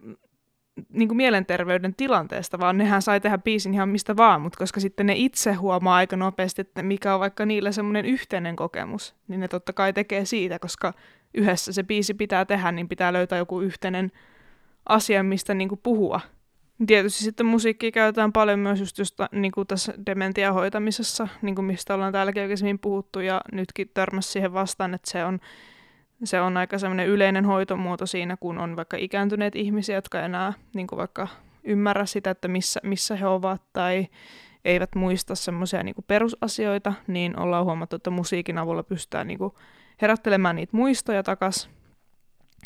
[0.89, 5.05] niin kuin mielenterveyden tilanteesta, vaan nehän sai tehdä biisin ihan mistä vaan, mutta koska sitten
[5.05, 9.47] ne itse huomaa aika nopeasti, että mikä on vaikka niillä semmoinen yhteinen kokemus, niin ne
[9.47, 10.93] totta kai tekee siitä, koska
[11.33, 14.11] yhdessä se biisi pitää tehdä, niin pitää löytää joku yhteinen
[14.89, 16.21] asia, mistä niin kuin puhua.
[16.87, 21.65] Tietysti sitten musiikkia käytetään paljon myös just, just niin kuin tässä dementian hoitamisessa, niin kuin
[21.65, 25.39] mistä ollaan täälläkin oikein puhuttu, ja nytkin törmäsi siihen vastaan, että se on,
[26.23, 30.87] se on aika semmoinen yleinen hoitomuoto siinä, kun on vaikka ikääntyneet ihmisiä, jotka enää niin
[30.87, 31.27] kuin vaikka
[31.63, 34.07] ymmärrä sitä, että missä, missä he ovat, tai
[34.65, 39.53] eivät muista semmoisia niin perusasioita, niin ollaan huomattu, että musiikin avulla pystytään niin kuin
[40.01, 41.69] herättelemään niitä muistoja takas.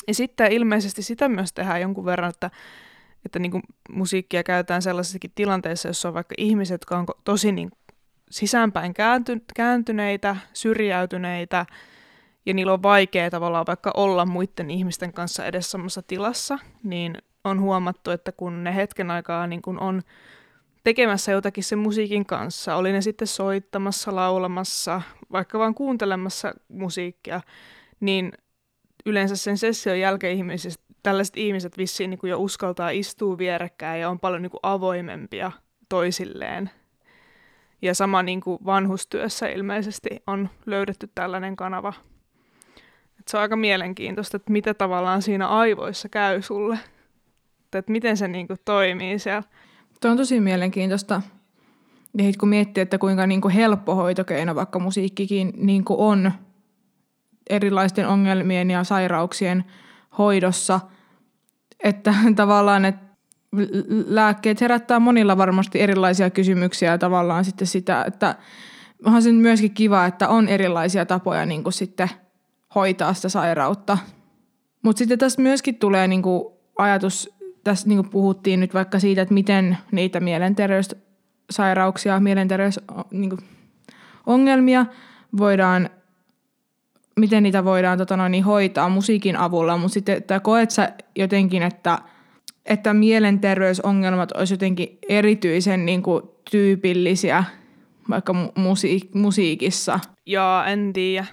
[0.07, 2.51] Ja sitten ilmeisesti sitä myös tehdään jonkun verran, että,
[3.25, 7.71] että niin kuin musiikkia käytetään sellaisissakin tilanteissa, jossa on vaikka ihmiset, jotka on tosi niin
[8.31, 11.65] sisäänpäin käänty, kääntyneitä, syrjäytyneitä,
[12.45, 17.61] ja niillä on vaikea tavallaan vaikka olla muiden ihmisten kanssa edes samassa tilassa, niin on
[17.61, 20.01] huomattu, että kun ne hetken aikaa niin kun on
[20.83, 27.41] tekemässä jotakin sen musiikin kanssa, oli ne sitten soittamassa, laulamassa, vaikka vaan kuuntelemassa musiikkia,
[27.99, 28.31] niin
[29.05, 34.09] yleensä sen session jälkeen ihmiset, tällaiset ihmiset vissiin niin kuin jo uskaltaa istua vierekkäin ja
[34.09, 35.51] on paljon niin kuin avoimempia
[35.89, 36.69] toisilleen.
[37.81, 41.93] Ja sama niin kuin vanhustyössä ilmeisesti on löydetty tällainen kanava.
[43.19, 46.79] Et se on aika mielenkiintoista, että mitä tavallaan siinä aivoissa käy sulle.
[47.75, 49.43] Että miten se niin kuin toimii siellä.
[50.01, 51.21] Tuo on tosi mielenkiintoista.
[52.17, 56.31] Ja kun miettii, että kuinka niin kuin helppo hoitokeino vaikka musiikkikin niin kuin on
[57.49, 59.65] erilaisten ongelmien ja sairauksien
[60.17, 60.79] hoidossa,
[61.83, 63.03] että tavallaan, että
[64.07, 68.35] lääkkeet herättää monilla varmasti erilaisia kysymyksiä tavallaan sitten sitä, että
[69.05, 72.09] onhan se myöskin kiva, että on erilaisia tapoja niin kuin sitten
[72.75, 73.97] hoitaa sitä sairautta.
[74.81, 77.29] Mutta sitten tästä myöskin tulee niin kuin ajatus,
[77.63, 84.95] tässä niin kuin puhuttiin nyt vaikka siitä, että miten niitä mielenterveyssairauksia, mielenterveysongelmia niin
[85.37, 85.89] voidaan
[87.19, 91.63] miten niitä voidaan tota noin, niin hoitaa musiikin avulla, mutta sitten että koet sä jotenkin,
[91.63, 91.99] että,
[92.65, 97.43] että mielenterveysongelmat olisi jotenkin erityisen niin kuin, tyypillisiä
[98.09, 99.99] vaikka musiik- musiikissa?
[100.25, 101.25] Joo, en tiedä.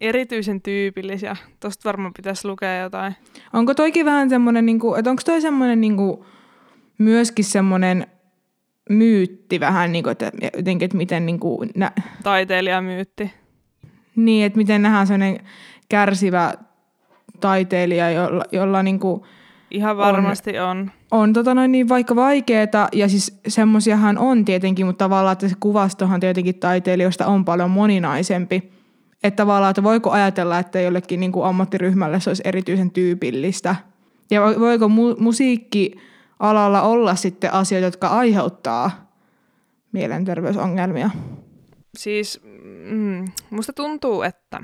[0.00, 1.36] Erityisen tyypillisiä.
[1.60, 3.14] Tosta varmaan pitäisi lukea jotain.
[3.52, 6.18] Onko toikin vähän semmoinen, niin kuin, että onko toi semmoinen niin kuin,
[6.98, 8.06] myöskin semmoinen
[8.90, 11.92] myytti vähän, niin kuin, että jotenkin, että miten niin kuin, nä-
[12.22, 13.30] Taiteilijamyytti.
[14.16, 15.40] Niin, että miten nähdään sellainen
[15.88, 16.54] kärsivä
[17.40, 19.22] taiteilija, jolla, jolla niin kuin
[19.72, 20.90] Ihan varmasti on.
[21.10, 25.48] On, on tota noin niin vaikka vaikeeta, ja siis semmoisiahan on tietenkin, mutta tavallaan, että
[25.48, 28.72] se kuvastohan tietenkin taiteilijoista on paljon moninaisempi.
[29.22, 33.76] Että tavallaan, että voiko ajatella, että jollekin niin kuin ammattiryhmälle se olisi erityisen tyypillistä.
[34.30, 39.12] Ja voiko mu- musiikkialalla olla sitten asioita, jotka aiheuttaa
[39.92, 41.10] mielenterveysongelmia?
[41.98, 42.40] Siis
[42.82, 44.60] mm, musta tuntuu, että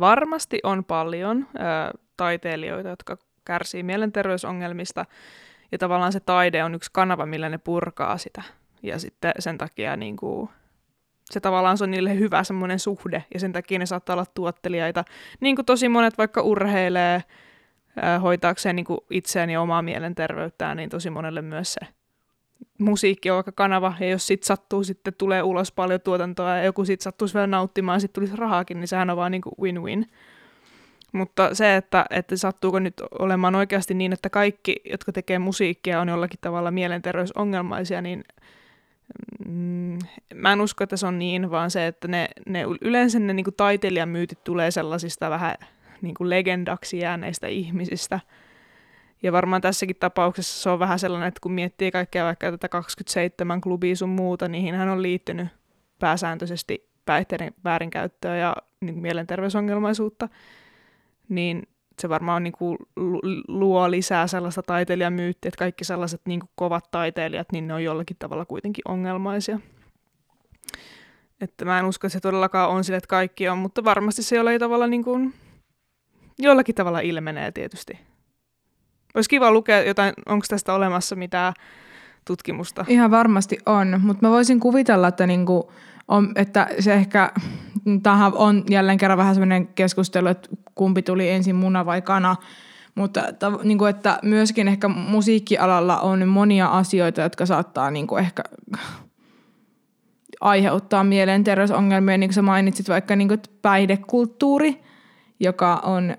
[0.00, 5.04] varmasti on paljon ö, taiteilijoita, jotka kärsii mielenterveysongelmista,
[5.72, 8.42] ja tavallaan se taide on yksi kanava, millä ne purkaa sitä.
[8.82, 10.50] Ja sitten sen takia niin kuin,
[11.30, 15.04] se tavallaan se on niille hyvä semmoinen suhde, ja sen takia ne saattaa olla tuottelijaita.
[15.40, 17.22] Niin kuin tosi monet vaikka urheilee
[18.22, 21.80] hoitaakseen niin kuin itseään ja omaa mielenterveyttään, niin tosi monelle myös se
[22.78, 26.84] musiikki on vaikka kanava, ja jos sit sattuu, sitten tulee ulos paljon tuotantoa, ja joku
[26.84, 30.06] sit sattuisi vielä nauttimaan, sitten tulisi rahaakin, niin sehän on vaan niin win-win.
[31.12, 36.08] Mutta se, että, että sattuuko nyt olemaan oikeasti niin, että kaikki, jotka tekee musiikkia, on
[36.08, 38.24] jollakin tavalla mielenterveysongelmaisia, niin
[39.46, 39.98] mm,
[40.34, 43.46] mä en usko, että se on niin, vaan se, että ne, ne yleensä ne niin
[43.56, 45.54] taiteilijamyytit tulee sellaisista vähän
[46.02, 48.20] niin kuin legendaksi jääneistä ihmisistä–
[49.22, 53.60] ja varmaan tässäkin tapauksessa se on vähän sellainen, että kun miettii kaikkea vaikka tätä 27
[53.60, 55.48] klubia sun muuta, niin hän on liittynyt
[55.98, 60.28] pääsääntöisesti päihteiden väärinkäyttöä ja niin mielenterveysongelmaisuutta,
[61.28, 61.62] niin
[62.00, 62.78] se varmaan niin kuin
[63.48, 68.16] luo lisää sellaista taiteilijamyyttiä, että kaikki sellaiset niin kuin kovat taiteilijat, niin ne on jollakin
[68.18, 69.58] tavalla kuitenkin ongelmaisia.
[71.40, 74.36] Että mä en usko, että se todellakaan on sille, että kaikki on, mutta varmasti se
[74.36, 75.34] jollakin tavalla, niin kuin,
[76.38, 77.98] jollakin tavalla ilmenee tietysti
[79.14, 81.52] olisi kiva lukea jotain, onko tästä olemassa mitään
[82.24, 82.84] tutkimusta.
[82.88, 85.72] Ihan varmasti on, mutta mä voisin kuvitella, että, niinku
[86.08, 87.32] on, että se ehkä,
[88.02, 92.36] tähän on jälleen kerran vähän sellainen keskustelu, että kumpi tuli ensin muna vai kana,
[92.94, 98.24] mutta ta, niin kuin, että myöskin ehkä musiikkialalla on monia asioita, jotka saattaa niin kuin
[98.24, 98.42] ehkä
[100.40, 104.82] aiheuttaa mielenterveysongelmia, niin kuin sä mainitsit vaikka niin kuin, päihdekulttuuri,
[105.40, 106.16] joka on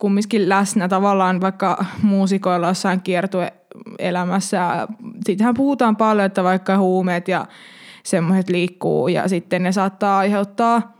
[0.00, 4.88] kumminkin läsnä tavallaan vaikka muusikoilla jossain kiertueelämässä.
[5.24, 7.46] Siitähän puhutaan paljon, että vaikka huumeet ja
[8.02, 10.96] semmoiset liikkuu ja sitten ne saattaa aiheuttaa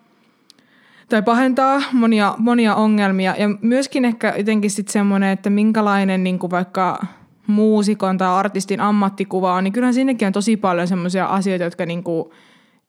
[1.08, 3.34] tai pahentaa monia, monia ongelmia.
[3.38, 7.06] Ja myöskin ehkä jotenkin sitten semmoinen, että minkälainen niin kuin vaikka
[7.46, 12.04] muusikon tai artistin ammattikuva on, niin kyllähän sinnekin on tosi paljon semmoisia asioita, jotka niin
[12.04, 12.30] kuin–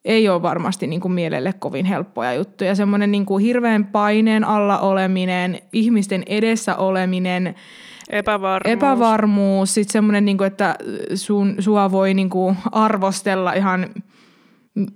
[0.06, 2.76] ei ole varmasti niin kuin mielelle kovin helppoja juttuja.
[2.76, 7.56] Semmoinen niin kuin hirveän paineen alla oleminen, ihmisten edessä oleminen,
[8.10, 8.74] Epävarmuus.
[8.74, 10.76] Epävarmuus, sitten semmoinen, niin kuin, että
[11.16, 13.90] sun, sua voi niin kuin arvostella ihan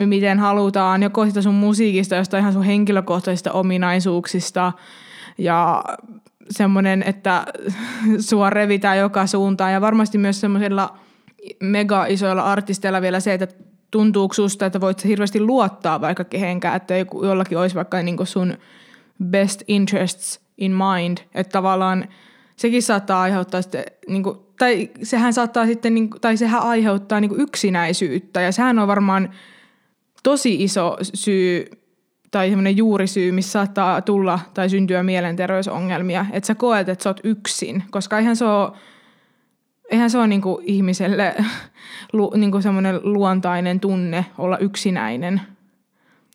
[0.05, 4.71] miten halutaan, joko sitä sun musiikista, jostain ihan sun henkilökohtaisista ominaisuuksista
[5.37, 5.83] ja
[6.49, 7.45] semmoinen, että
[8.19, 10.97] sua revitään joka suuntaan ja varmasti myös semmoisilla
[11.63, 13.47] mega isoilla artisteilla vielä se, että
[13.95, 18.57] tuntuuko susta, että voit hirveästi luottaa vaikka kehenkään, että jollakin olisi vaikka niin sun
[19.25, 22.07] best interests in mind, että tavallaan
[22.55, 27.19] sekin saattaa aiheuttaa sitten, niin kuin, tai sehän saattaa sitten, niin kuin, tai sehän aiheuttaa
[27.19, 29.29] niin kuin yksinäisyyttä, ja sehän on varmaan
[30.23, 31.65] tosi iso syy
[32.31, 37.19] tai semmoinen juurisyy, missä saattaa tulla tai syntyä mielenterveysongelmia, että sä koet, että sä oot
[37.23, 38.71] yksin, koska ihan se on
[39.91, 41.35] eihän se ole niinku ihmiselle
[42.13, 45.41] lu, niinku semmoinen luontainen tunne olla yksinäinen.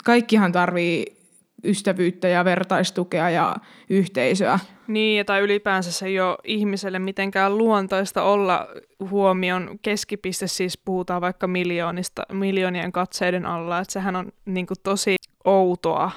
[0.04, 1.20] Kaikkihan tarvii
[1.64, 3.56] ystävyyttä ja vertaistukea ja
[3.90, 4.58] yhteisöä.
[4.86, 8.68] Niin, tai ylipäänsä se ei ole ihmiselle mitenkään luontaista olla
[9.10, 15.16] huomion keskipiste, siis puhutaan vaikka miljoonista, miljoonien katseiden alla, että sehän on niin kuin, tosi
[15.44, 16.10] outoa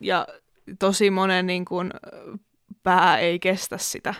[0.00, 0.26] ja
[0.78, 1.90] tosi monen niin kuin,
[2.82, 4.14] pää ei kestä sitä.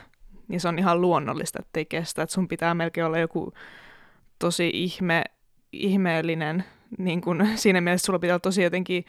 [0.48, 3.52] Niin se on ihan luonnollista, että ei kestä, että sun pitää melkein olla joku
[4.38, 5.24] tosi ihme,
[5.72, 6.64] ihmeellinen,
[6.98, 9.04] niin kuin, siinä mielessä sulla pitää olla tosi jotenkin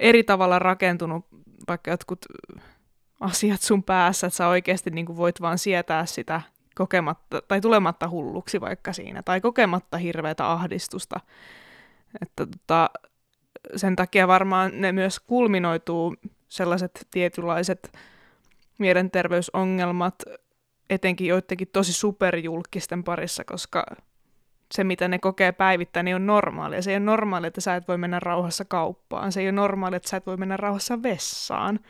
[0.00, 1.26] eri tavalla rakentunut
[1.68, 2.26] vaikka jotkut
[3.20, 6.40] asiat sun päässä, että sä oikeasti niin voit vaan sietää sitä
[6.74, 11.20] kokematta, tai tulematta hulluksi vaikka siinä, tai kokematta hirveätä ahdistusta.
[12.22, 12.90] Että tota,
[13.76, 16.16] sen takia varmaan ne myös kulminoituu
[16.48, 17.92] sellaiset tietynlaiset
[18.78, 20.14] mielenterveysongelmat,
[20.90, 23.86] etenkin joidenkin tosi superjulkisten parissa, koska
[24.74, 26.82] se, mitä ne kokee päivittäin, niin on normaalia.
[26.82, 29.32] Se ei ole normaali, että sä et voi mennä rauhassa kauppaan.
[29.32, 31.80] Se ei ole normaali, että sä et voi mennä rauhassa vessaan.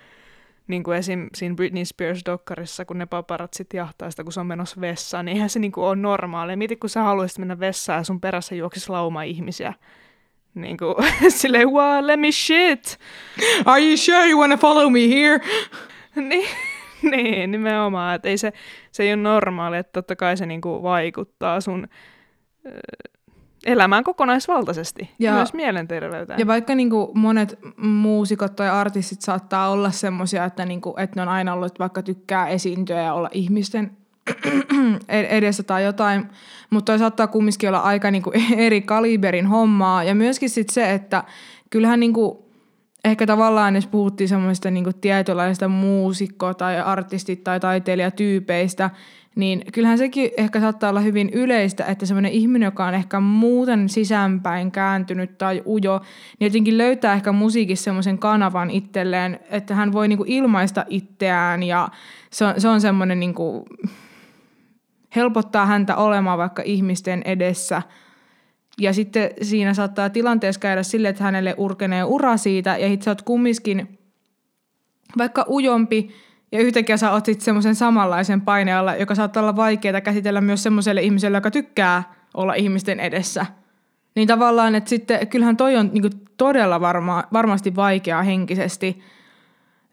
[0.66, 1.28] Niin kuin esim.
[1.34, 5.50] siinä Britney Spears-dokkarissa, kun ne paparatsit jahtaa sitä, kun se on menossa vessaan, niin eihän
[5.50, 6.56] se niin kuin ole normaalia.
[6.56, 9.74] Mieti, kun sä haluaisit mennä vessaan ja sun perässä juoksisi lauma ihmisiä.
[10.54, 10.94] Niin kuin,
[11.30, 12.98] silleen, wow, let me shit.
[13.64, 15.40] Are you sure you wanna follow me here?
[16.28, 16.48] niin,
[17.10, 18.14] niin, nimenomaan.
[18.14, 18.52] Että ei se,
[18.92, 21.88] se ei ole normaali, että totta kai se niin kuin vaikuttaa sun
[23.66, 26.38] elämään kokonaisvaltaisesti, ja, myös mielenterveyteen.
[26.38, 31.16] Ja vaikka niin kuin monet muusikot tai artistit saattaa olla semmoisia, että, niin kuin, että
[31.16, 33.90] ne on aina ollut, että vaikka tykkää esiintyä ja olla ihmisten
[35.08, 36.26] edessä tai jotain,
[36.70, 38.34] mutta toi saattaa kumminkin olla aika niin kuin
[38.66, 40.04] eri kaliberin hommaa.
[40.04, 41.24] Ja myöskin sit se, että
[41.70, 42.38] kyllähän niin kuin,
[43.04, 48.90] ehkä tavallaan, jos puhuttiin semmoista niin tietynlaista muusikko- tai artistit- tai taiteilijatyypeistä,
[49.36, 53.88] niin kyllähän sekin ehkä saattaa olla hyvin yleistä, että semmoinen ihminen, joka on ehkä muuten
[53.88, 56.00] sisäänpäin kääntynyt tai ujo,
[56.38, 61.88] niin jotenkin löytää ehkä musiikissa semmoisen kanavan itselleen, että hän voi niinku ilmaista itseään ja
[62.30, 63.66] se on, se on semmoinen niinku,
[65.16, 67.82] helpottaa häntä olemaan vaikka ihmisten edessä.
[68.80, 73.22] Ja sitten siinä saattaa tilanteessa käydä sille, että hänelle urkenee ura siitä ja itse oot
[73.22, 73.98] kumminkin
[75.18, 76.10] vaikka ujompi,
[76.52, 81.02] ja yhtäkkiä sä oot sitten semmoisen samanlaisen painealla, joka saattaa olla vaikeaa käsitellä myös semmoiselle
[81.02, 83.46] ihmiselle, joka tykkää olla ihmisten edessä.
[84.14, 89.02] Niin tavallaan, että sitten kyllähän toi on niin todella varma, varmasti vaikeaa henkisesti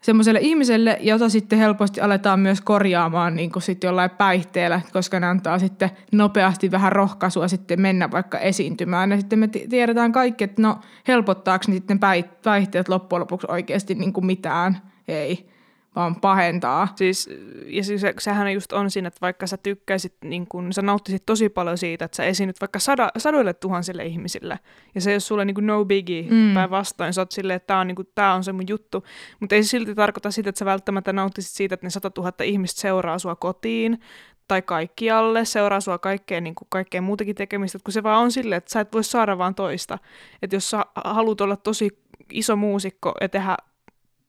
[0.06, 5.26] semmoiselle ihmiselle, jota sitten helposti aletaan myös korjaamaan niin kuin sitten jollain päihteellä, koska ne
[5.26, 9.10] antaa sitten nopeasti vähän rohkaisua sitten mennä vaikka esiintymään.
[9.10, 12.00] Ja sitten me tiedetään kaikki, että no helpottaako niin sitten
[12.42, 14.76] päihteet loppujen lopuksi oikeasti niin kuin mitään?
[15.08, 15.48] Ei
[15.96, 16.88] vaan pahentaa.
[16.96, 17.30] Siis,
[17.66, 21.26] ja siis se, sehän just on siinä, että vaikka sä tykkäisit, niin kun, sä nauttisit
[21.26, 24.58] tosi paljon siitä, että sä esiinnyt vaikka sada, sadoille tuhansille ihmisille,
[24.94, 26.54] ja se ei ole sulle niin kuin no biggie, mm.
[26.54, 29.04] päinvastoin, sä oot silleen, että tää on, niin kuin, tää on se mun juttu,
[29.40, 32.44] mutta ei se silti tarkoita sitä, että sä välttämättä nauttisit siitä, että ne sata tuhatta
[32.44, 34.00] ihmistä seuraa sua kotiin,
[34.48, 38.56] tai kaikkialle, seuraa sua kaikkeen, niin kuin kaikkeen muutakin tekemistä, kun se vaan on silleen,
[38.56, 39.98] että sä et voi saada vaan toista.
[40.42, 41.98] Että jos sä haluat olla tosi
[42.32, 43.56] iso muusikko ja tehdä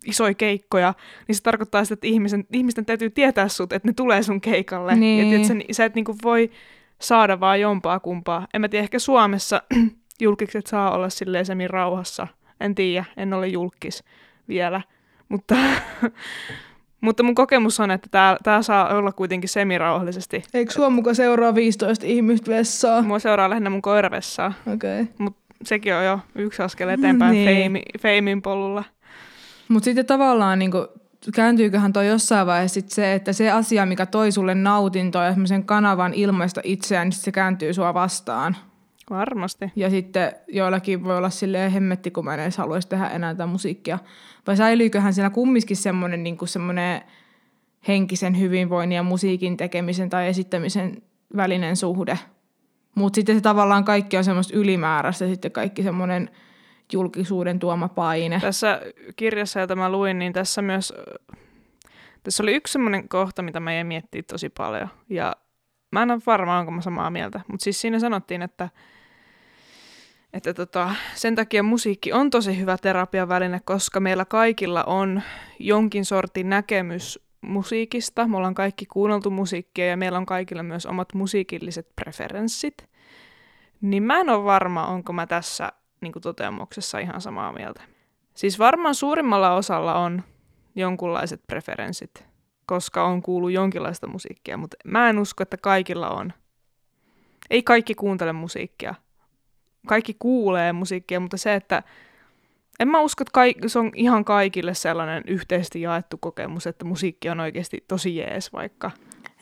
[0.05, 0.93] isoja keikkoja,
[1.27, 4.95] niin se tarkoittaa sitä, että ihmisen, ihmisten täytyy tietää sut, että ne tulee sun keikalle.
[4.95, 5.33] Niin.
[5.33, 6.51] Et, et sä, sä et niinku voi
[7.01, 8.47] saada vaan jompaa kumpaa.
[8.53, 9.61] En mä tiedä, ehkä Suomessa
[10.21, 12.27] julkikset saa olla silleen semin rauhassa.
[12.61, 14.03] En tiedä, en ole julkis
[14.47, 14.81] vielä.
[15.29, 15.55] Mutta,
[17.01, 20.43] mutta mun kokemus on, että tää, tää saa olla kuitenkin semirauhallisesti.
[20.53, 23.01] Eikö sua muka seuraa 15 ihmistä vessaa?
[23.01, 24.53] Mua seuraa lähinnä mun koiravessaa.
[24.73, 25.01] Okei.
[25.01, 25.13] Okay.
[25.17, 27.45] Mutta sekin on jo yksi askel eteenpäin niin.
[27.45, 28.83] feimi, feimin polulla.
[29.69, 30.87] Mutta sitten tavallaan niin kuin,
[31.35, 35.63] kääntyyköhän toi jossain vaiheessa sit se, että se asia, mikä toi sulle nautintoa ja semmoisen
[35.63, 38.55] kanavan ilmaista itseään, niin se kääntyy sua vastaan.
[39.09, 39.71] Varmasti.
[39.75, 43.45] Ja sitten joillakin voi olla silleen hemmetti, kun mä en edes haluaisi tehdä enää tätä
[43.45, 43.99] musiikkia.
[44.47, 47.01] Vai säilyyköhän siellä kumminkin semmoinen niin semmoinen
[47.87, 51.01] henkisen hyvinvoinnin ja musiikin tekemisen tai esittämisen
[51.35, 52.19] välinen suhde.
[52.95, 56.29] Mutta sitten se tavallaan kaikki on semmoista ylimääräistä, sitten kaikki semmoinen–
[56.93, 58.39] julkisuuden tuoma paine.
[58.39, 58.81] Tässä
[59.15, 60.93] kirjassa, jota mä luin, niin tässä myös,
[62.23, 64.89] tässä oli yksi semmoinen kohta, mitä mä jäin miettiä tosi paljon.
[65.09, 65.35] Ja
[65.91, 68.69] mä en ole varma, onko mä samaa mieltä, mutta siis siinä sanottiin, että,
[70.33, 75.21] että tota, sen takia musiikki on tosi hyvä terapiaväline, koska meillä kaikilla on
[75.59, 78.27] jonkin sortin näkemys musiikista.
[78.27, 82.89] Me ollaan kaikki kuunneltu musiikkia ja meillä on kaikilla myös omat musiikilliset preferenssit.
[83.81, 85.71] Niin mä en ole varma, onko mä tässä
[86.01, 87.81] niin kuin toteamuksessa ihan samaa mieltä.
[88.33, 90.23] Siis varmaan suurimmalla osalla on
[90.75, 92.25] jonkunlaiset preferenssit,
[92.65, 96.33] koska on kuullut jonkinlaista musiikkia, mutta mä en usko, että kaikilla on.
[97.49, 98.95] ei kaikki kuuntele musiikkia.
[99.87, 101.83] Kaikki kuulee musiikkia, mutta se, että
[102.79, 107.29] en mä usko, että kaik- se on ihan kaikille sellainen yhteisesti jaettu kokemus, että musiikki
[107.29, 108.91] on oikeasti tosi jees vaikka.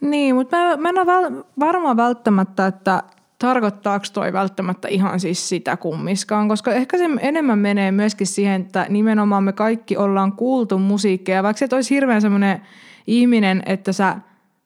[0.02, 3.04] Niin, mutta mä, mä en ole varma välttämättä, että
[3.40, 8.86] tarkoittaako toi välttämättä ihan siis sitä kummiskaan, koska ehkä se enemmän menee myöskin siihen, että
[8.90, 12.62] nimenomaan me kaikki ollaan kuultu musiikkia, vaikka se olisi hirveän semmoinen
[13.08, 14.16] ihminen, että sä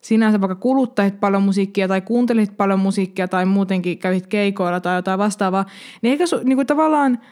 [0.02, 5.20] sinänsä vaikka kuluttajit paljon musiikkia tai kuuntelit paljon musiikkia tai muutenkin kävit keikoilla tai jotain
[5.20, 5.66] vastaavaa,
[6.02, 7.20] niin eikä su, niin kuin tavallaan–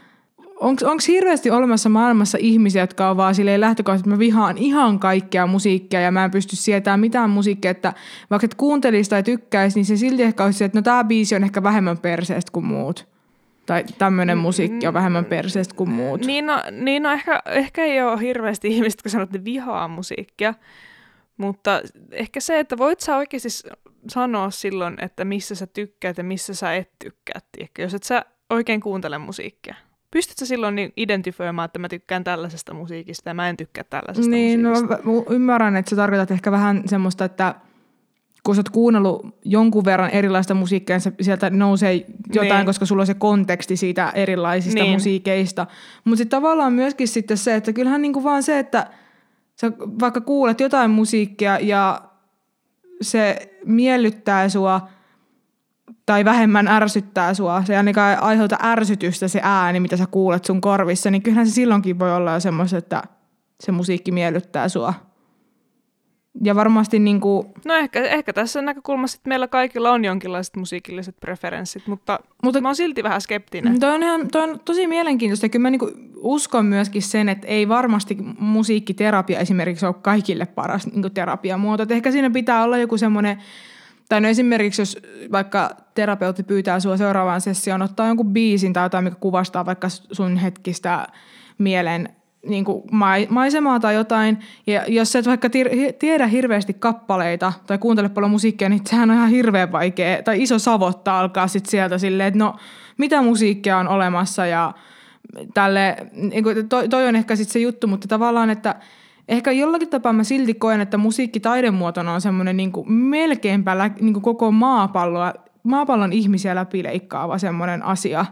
[0.60, 5.47] onko hirveästi olemassa maailmassa ihmisiä, jotka on vaan silleen lähtökohtaisesti, että mä vihaan ihan kaikkea
[5.47, 7.93] musiikkia ja mä en pysty sietämään mitään musiikkia, että
[8.30, 11.43] vaikka et kuuntelisi tai tykkäisi, niin se silti ehkä olisi että no tämä biisi on
[11.43, 13.08] ehkä vähemmän perseestä kuin muut.
[13.66, 16.26] Tai tämmöinen musiikki on vähemmän perseestä kuin muut.
[16.26, 20.53] Niin no, niin no ehkä, ehkä ei ole hirveästi ihmistä, kun sanot, että vihaa musiikkia.
[21.38, 21.82] Mutta
[22.12, 23.49] ehkä se, että voit sä oikeasti
[24.10, 27.82] sanoa silloin, että missä sä tykkäät ja missä sä et tykkää, tiedätkö?
[27.82, 29.76] jos et sä oikein kuuntele musiikkia
[30.12, 34.64] pystytkö silloin niin identifioimaan, että mä tykkään tällaisesta musiikista ja mä en tykkää tällaisesta niin,
[34.64, 34.97] no, musiikista?
[35.05, 37.55] Niin, no ymmärrän, että sä tarkoitat ehkä vähän semmoista, että
[38.43, 42.66] kun sä oot kuunnellut jonkun verran erilaista musiikkia, niin sieltä nousee jotain, niin.
[42.66, 44.91] koska sulla on se konteksti siitä erilaisista niin.
[44.91, 45.68] musiikeista.
[46.03, 48.88] Mutta sitten tavallaan myöskin sitten se, että kyllähän niinku vaan se, että
[49.62, 52.01] sä vaikka kuulet jotain musiikkia ja
[53.01, 54.82] se miellyttää sua–
[56.05, 61.11] tai vähemmän ärsyttää sua, se ainakaan aiheuta ärsytystä se ääni, mitä sä kuulet sun korvissa,
[61.11, 63.03] niin kyllähän se silloinkin voi olla jo semmoista, että
[63.63, 64.93] se musiikki miellyttää sua.
[66.43, 67.47] Ja varmasti niin kuin...
[67.65, 72.67] No ehkä, ehkä tässä näkökulmassa, että meillä kaikilla on jonkinlaiset musiikilliset preferenssit, mutta, mutta mä
[72.67, 73.79] oon silti vähän skeptinen.
[73.79, 75.49] Toi on, ihan, toi on tosi mielenkiintoista.
[75.49, 81.13] Kyllä mä niin uskon myöskin sen, että ei varmasti musiikkiterapia esimerkiksi ole kaikille paras niin
[81.13, 81.83] terapiamuoto.
[81.83, 83.38] Että ehkä siinä pitää olla joku semmoinen
[84.10, 84.97] tai no esimerkiksi, jos
[85.32, 90.38] vaikka terapeutti pyytää sinua seuraavaan sessioon ottaa jonkun biisin tai jotain, mikä kuvastaa vaikka sun
[90.38, 91.08] hetkistä
[91.58, 92.10] mielen
[92.45, 92.84] niin kuin
[93.30, 95.49] maisemaa tai jotain, ja jos et vaikka
[95.99, 100.60] tiedä hirveästi kappaleita tai kuuntele paljon musiikkia, niin sehän on ihan hirveän vaikea, tai iso
[100.60, 102.55] savotta alkaa sitten sieltä silleen, että no,
[102.97, 104.74] mitä musiikkia on olemassa, ja
[105.53, 108.76] tälle, niin kuin, toi, toi on ehkä sitten se juttu, mutta tavallaan, että
[109.28, 114.13] ehkä jollakin tapaa mä silti koen, että musiikki taidemuotona on semmoinen niin melkeinpä lä, niin
[114.13, 118.25] kuin koko maapalloa, maapallon ihmisiä läpileikkaava semmoinen asia.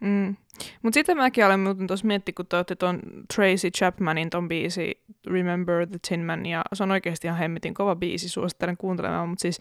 [0.00, 0.36] Mm.
[0.82, 3.00] Mutta sitten mäkin olen muuten tuossa miettinyt, kun te olette tuon
[3.34, 7.96] Tracy Chapmanin ton biisi Remember the Tin Man, ja se on oikeasti ihan hemmetin kova
[7.96, 9.58] biisi, suosittelen kuuntelemaan, mutta siis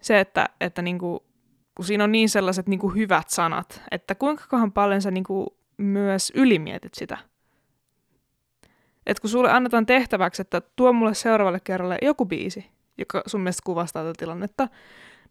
[0.00, 1.24] se, että, että niinku,
[1.74, 6.94] kun siinä on niin sellaiset niinku hyvät sanat, että kuinka paljon sä niinku myös ylimietit
[6.94, 7.18] sitä–
[9.06, 13.62] että kun sulle annetaan tehtäväksi, että tuo mulle seuraavalle kerralle joku biisi, joka sun mielestä
[13.64, 14.68] kuvastaa tätä tilannetta,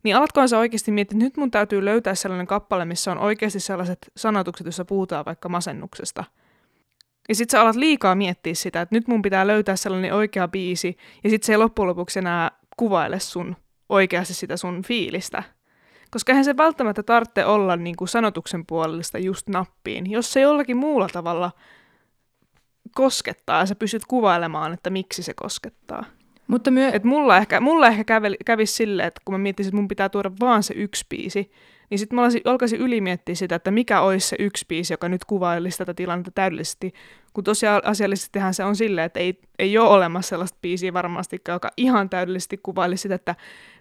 [0.04, 3.60] niin alatkohan sä oikeasti miettiä, että nyt mun täytyy löytää sellainen kappale, missä on oikeasti
[3.60, 6.24] sellaiset sanotukset, joissa puhutaan vaikka masennuksesta.
[7.30, 10.98] Ja sit sä alat liikaa miettiä sitä, että nyt mun pitää löytää sellainen oikea biisi,
[11.24, 13.56] ja sit se ei loppujen lopuksi enää kuvaile sun
[13.90, 15.44] oikeasti sitä sun fiilistä.
[16.12, 20.78] Koska eihän se välttämättä tarvitse olla niin kuin sanotuksen puolellista just nappiin, jos se jollakin
[20.78, 21.52] muulla tavalla
[22.96, 26.06] koskettaa ja sä pystyt kuvailemaan, että miksi se koskettaa.
[26.48, 26.90] Mutta myö...
[26.90, 30.10] Et mulla ehkä, mulla ehkä kävi, kävisi silleen, että kun mä miettisin, että mun pitää
[30.10, 31.52] tuoda vaan se yksi biisi,
[31.90, 35.78] niin sitten mä alkaisin ylimiettiä sitä, että mikä olisi se yksi biisi, joka nyt kuvailisi
[35.78, 36.94] tätä tilannetta täydellisesti.
[37.34, 41.72] Kun tosiaan asiallisestihan se on silleen, että ei, ei ole olemassa sellaista biisiä varmasti, joka
[41.78, 43.36] ihan täydellisesti kuvailisi sitä, että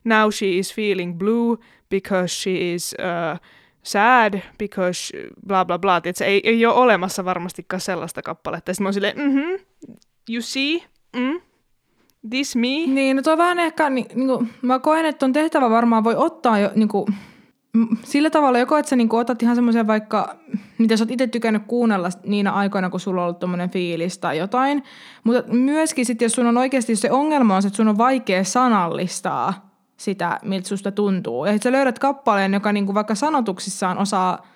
[0.04, 1.56] now she is feeling blue
[1.90, 2.94] because she is...
[2.98, 3.40] Uh,
[3.82, 5.12] sad because
[5.46, 6.00] bla bla bla.
[6.00, 8.74] Tiedätkö, ei, ei ole olemassa varmastikaan sellaista kappaletta.
[8.74, 9.64] Sitten mä oon silleen, mm-hmm,
[10.30, 10.82] you see,
[11.16, 11.40] mm,
[12.30, 12.68] this me.
[12.86, 16.14] Niin, no toi vähän ehkä, niin, niin kuin, mä koen, että ton tehtävä varmaan voi
[16.16, 17.06] ottaa jo niin kuin,
[18.02, 20.36] sillä tavalla joko, että sä niin kuin, otat ihan semmoisen vaikka,
[20.78, 24.38] mitä sä oot itse tykännyt kuunnella niinä aikoina, kun sulla on ollut tommonen fiilis tai
[24.38, 24.82] jotain.
[25.24, 28.44] Mutta myöskin sitten, jos sun on oikeasti se ongelma on se, että sun on vaikea
[28.44, 29.54] sanallistaa–
[30.00, 31.44] sitä, miltä susta tuntuu.
[31.44, 34.46] Ja sä löydät kappaleen, joka niinku vaikka sanotuksissaan osaa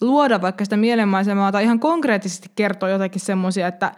[0.00, 3.92] luoda vaikka sitä mielenmaisemaa tai ihan konkreettisesti kertoa jotakin semmoisia, että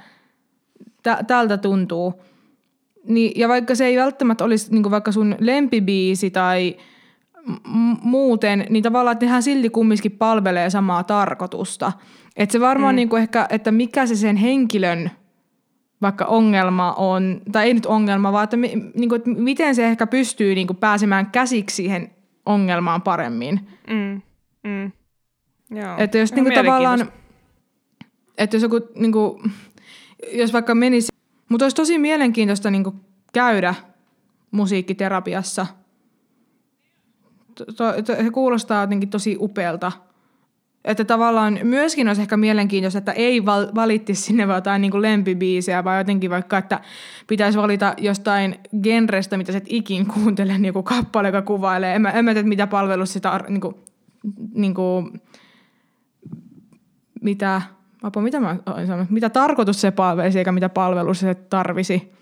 [1.03, 2.23] tä- tältä tuntuu.
[3.05, 6.77] Niin, ja vaikka se ei välttämättä olisi niinku vaikka sun lempibiisi tai
[7.47, 11.93] m- muuten, niin tavallaan että nehän silti kumminkin palvelee samaa tarkoitusta.
[12.37, 12.97] Että se varmaan mm.
[12.97, 15.11] niinku ehkä, että mikä se sen henkilön–
[16.03, 20.07] vaikka ongelma on, tai ei nyt ongelma, vaan että, niin kuin, että miten se ehkä
[20.07, 22.11] pystyy niin kuin, pääsemään käsiksi siihen
[22.47, 23.69] ongelmaan paremmin.
[23.91, 24.23] Mm,
[24.65, 24.93] mm.
[25.71, 25.95] Joo.
[25.99, 27.13] Että jos niin kuin, tavallaan,
[28.39, 29.53] että jos joku, niin kuin,
[30.33, 31.13] jos vaikka menisi,
[31.49, 33.01] mutta olisi tosi mielenkiintoista niin kuin,
[33.33, 33.75] käydä
[34.51, 35.67] musiikkiterapiassa.
[37.55, 37.65] to,
[38.03, 39.93] to, se kuulostaa jotenkin tosi upealta.
[40.85, 45.03] Että tavallaan myöskin olisi ehkä mielenkiintoista, että ei val, valittisi sinne vaan jotain niin kuin
[45.03, 46.81] lempibiisejä, vaan jotenkin vaikka, että
[47.27, 51.95] pitäisi valita jostain genrestä, mitä sä et ikin kuuntele, niin kuin kappale, joka kuvailee.
[51.95, 53.75] En mä, en mä tiedä, mitä palvelus sitä, niin kuin,
[54.55, 55.21] niin kuin,
[57.23, 57.63] mitä,
[58.03, 58.57] apua, mitä mä
[58.87, 62.13] sanonut, mitä tarkoitus se palvelisi, eikä mitä palvelus se tarvisi.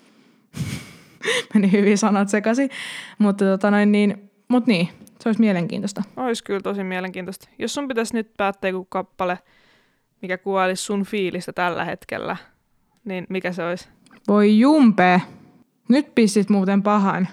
[1.54, 2.70] Meni hyvin sanat sekaisin.
[3.18, 4.88] Mutta tota noin, niin, mut niin,
[5.27, 6.03] se olisi mielenkiintoista.
[6.16, 7.49] Olisi kyllä tosi mielenkiintoista.
[7.59, 9.39] Jos sun pitäisi nyt päättää joku kappale,
[10.22, 12.37] mikä kuvailisi sun fiilistä tällä hetkellä,
[13.05, 13.89] niin mikä se olisi?
[14.29, 15.22] Voi jumpe.
[15.89, 17.29] Nyt pistit muuten pahan.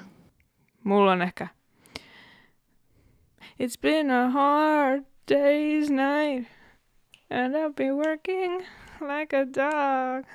[0.84, 1.48] Mulla on ehkä
[3.64, 6.52] It's been a hard day's night
[7.30, 8.62] and I've been working
[9.02, 10.26] like a dog.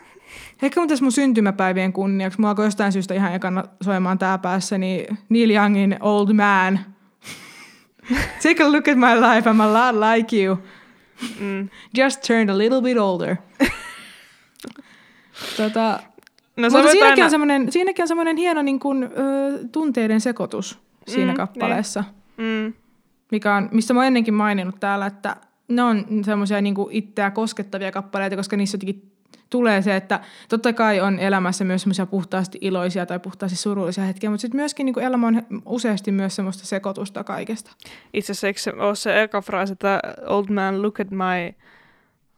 [0.63, 4.79] Ehkä mun tässä mun syntymäpäivien kunniaksi, mua alkoi jostain syystä ihan ekana soimaan tää päässä,
[4.79, 6.98] niin Neil Youngin Old Man.
[8.43, 10.59] Take a look at my life, I'm a lot like you.
[11.41, 11.69] Mm.
[11.99, 13.37] Just turned a little bit older.
[15.57, 16.01] tota,
[16.57, 17.25] No mutta siinäkin, aina...
[17.25, 19.09] on semmoinen, siinäkin on semmoinen hieno niin kuin, ö,
[19.73, 20.79] tunteiden sekoitus
[21.09, 22.05] siinä Mm, kappaleessa.
[22.37, 22.73] Mm.
[23.33, 25.37] mikä on, mistä mä oon ennenkin maininnut täällä, että
[25.69, 29.13] ne on semmoisia niin itseä koskettavia kappaleita, koska niissä jotenkin
[29.51, 34.31] tulee se, että totta kai on elämässä myös semmoisia puhtaasti iloisia tai puhtaasti surullisia hetkiä,
[34.31, 37.70] mutta sitten myöskin niin elämä on useasti myös semmoista sekoitusta kaikesta.
[38.12, 41.55] Itse asiassa eikö se ole se eka fraasi, että old man, look at my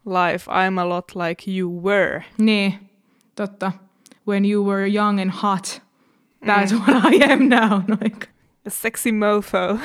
[0.06, 2.24] life, I'm a lot like you were.
[2.38, 2.74] Niin,
[3.34, 3.72] totta.
[4.28, 5.82] When you were young and hot,
[6.46, 6.78] that's mm.
[6.78, 7.82] what I am now.
[7.88, 8.16] Noin.
[8.66, 9.78] A sexy mofo.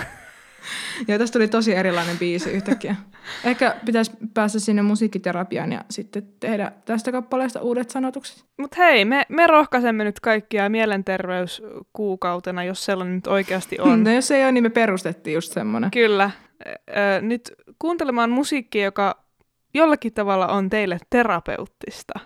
[1.08, 2.95] Ja tästä tuli tosi erilainen biisi yhtäkkiä.
[3.44, 8.46] Ehkä pitäisi päästä sinne musiikkiterapiaan ja sitten tehdä tästä kappaleesta uudet sanotukset.
[8.58, 14.04] Mutta hei, me, me rohkaisemme nyt kaikkia mielenterveyskuukautena, jos sellainen nyt oikeasti on.
[14.06, 15.92] No jos ei ole, niin me perustettiin just semmoinen.
[15.92, 16.32] Kyllä.
[17.22, 19.26] Nyt kuuntelemaan musiikkia, joka
[19.74, 22.20] jollakin tavalla on teille terapeuttista.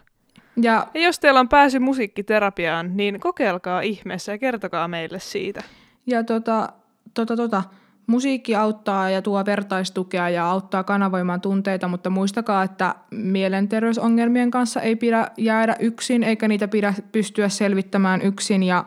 [0.61, 5.63] Ja Ja jos teillä on pääsy musiikkiterapiaan, niin kokeilkaa ihmeessä ja kertokaa meille siitä.
[6.05, 6.69] Ja tota,
[7.13, 7.63] tota, tota,
[8.09, 14.95] musiikki auttaa ja tuo vertaistukea ja auttaa kanavoimaan tunteita, mutta muistakaa, että mielenterveysongelmien kanssa ei
[14.95, 18.63] pidä jäädä yksin, eikä niitä pidä pystyä selvittämään yksin.
[18.63, 18.85] Ja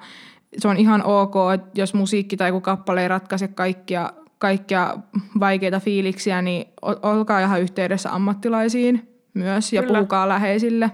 [0.59, 4.97] se on ihan ok, että jos musiikki tai joku kappale ei ratkaise kaikkia, kaikkia
[5.41, 6.67] vaikeita fiiliksiä, niin
[7.03, 9.95] olkaa ihan yhteydessä ammattilaisiin myös ja Kyllä.
[9.95, 10.91] puhukaa läheisille.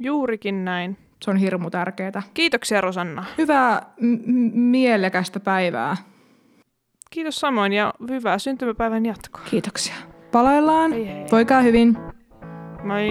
[0.00, 0.96] Juurikin näin.
[1.22, 2.22] Se on hirmu tärkeää.
[2.34, 3.24] Kiitoksia Rosanna.
[3.38, 5.96] Hyvää m- mielekästä päivää.
[7.16, 9.42] Kiitos samoin ja hyvää syntymäpäivän jatkoa.
[9.50, 9.94] Kiitoksia.
[10.32, 10.92] Palaillaan.
[10.92, 11.26] Hei hei.
[11.32, 11.96] Voikaa hyvin.
[12.84, 13.08] Moi.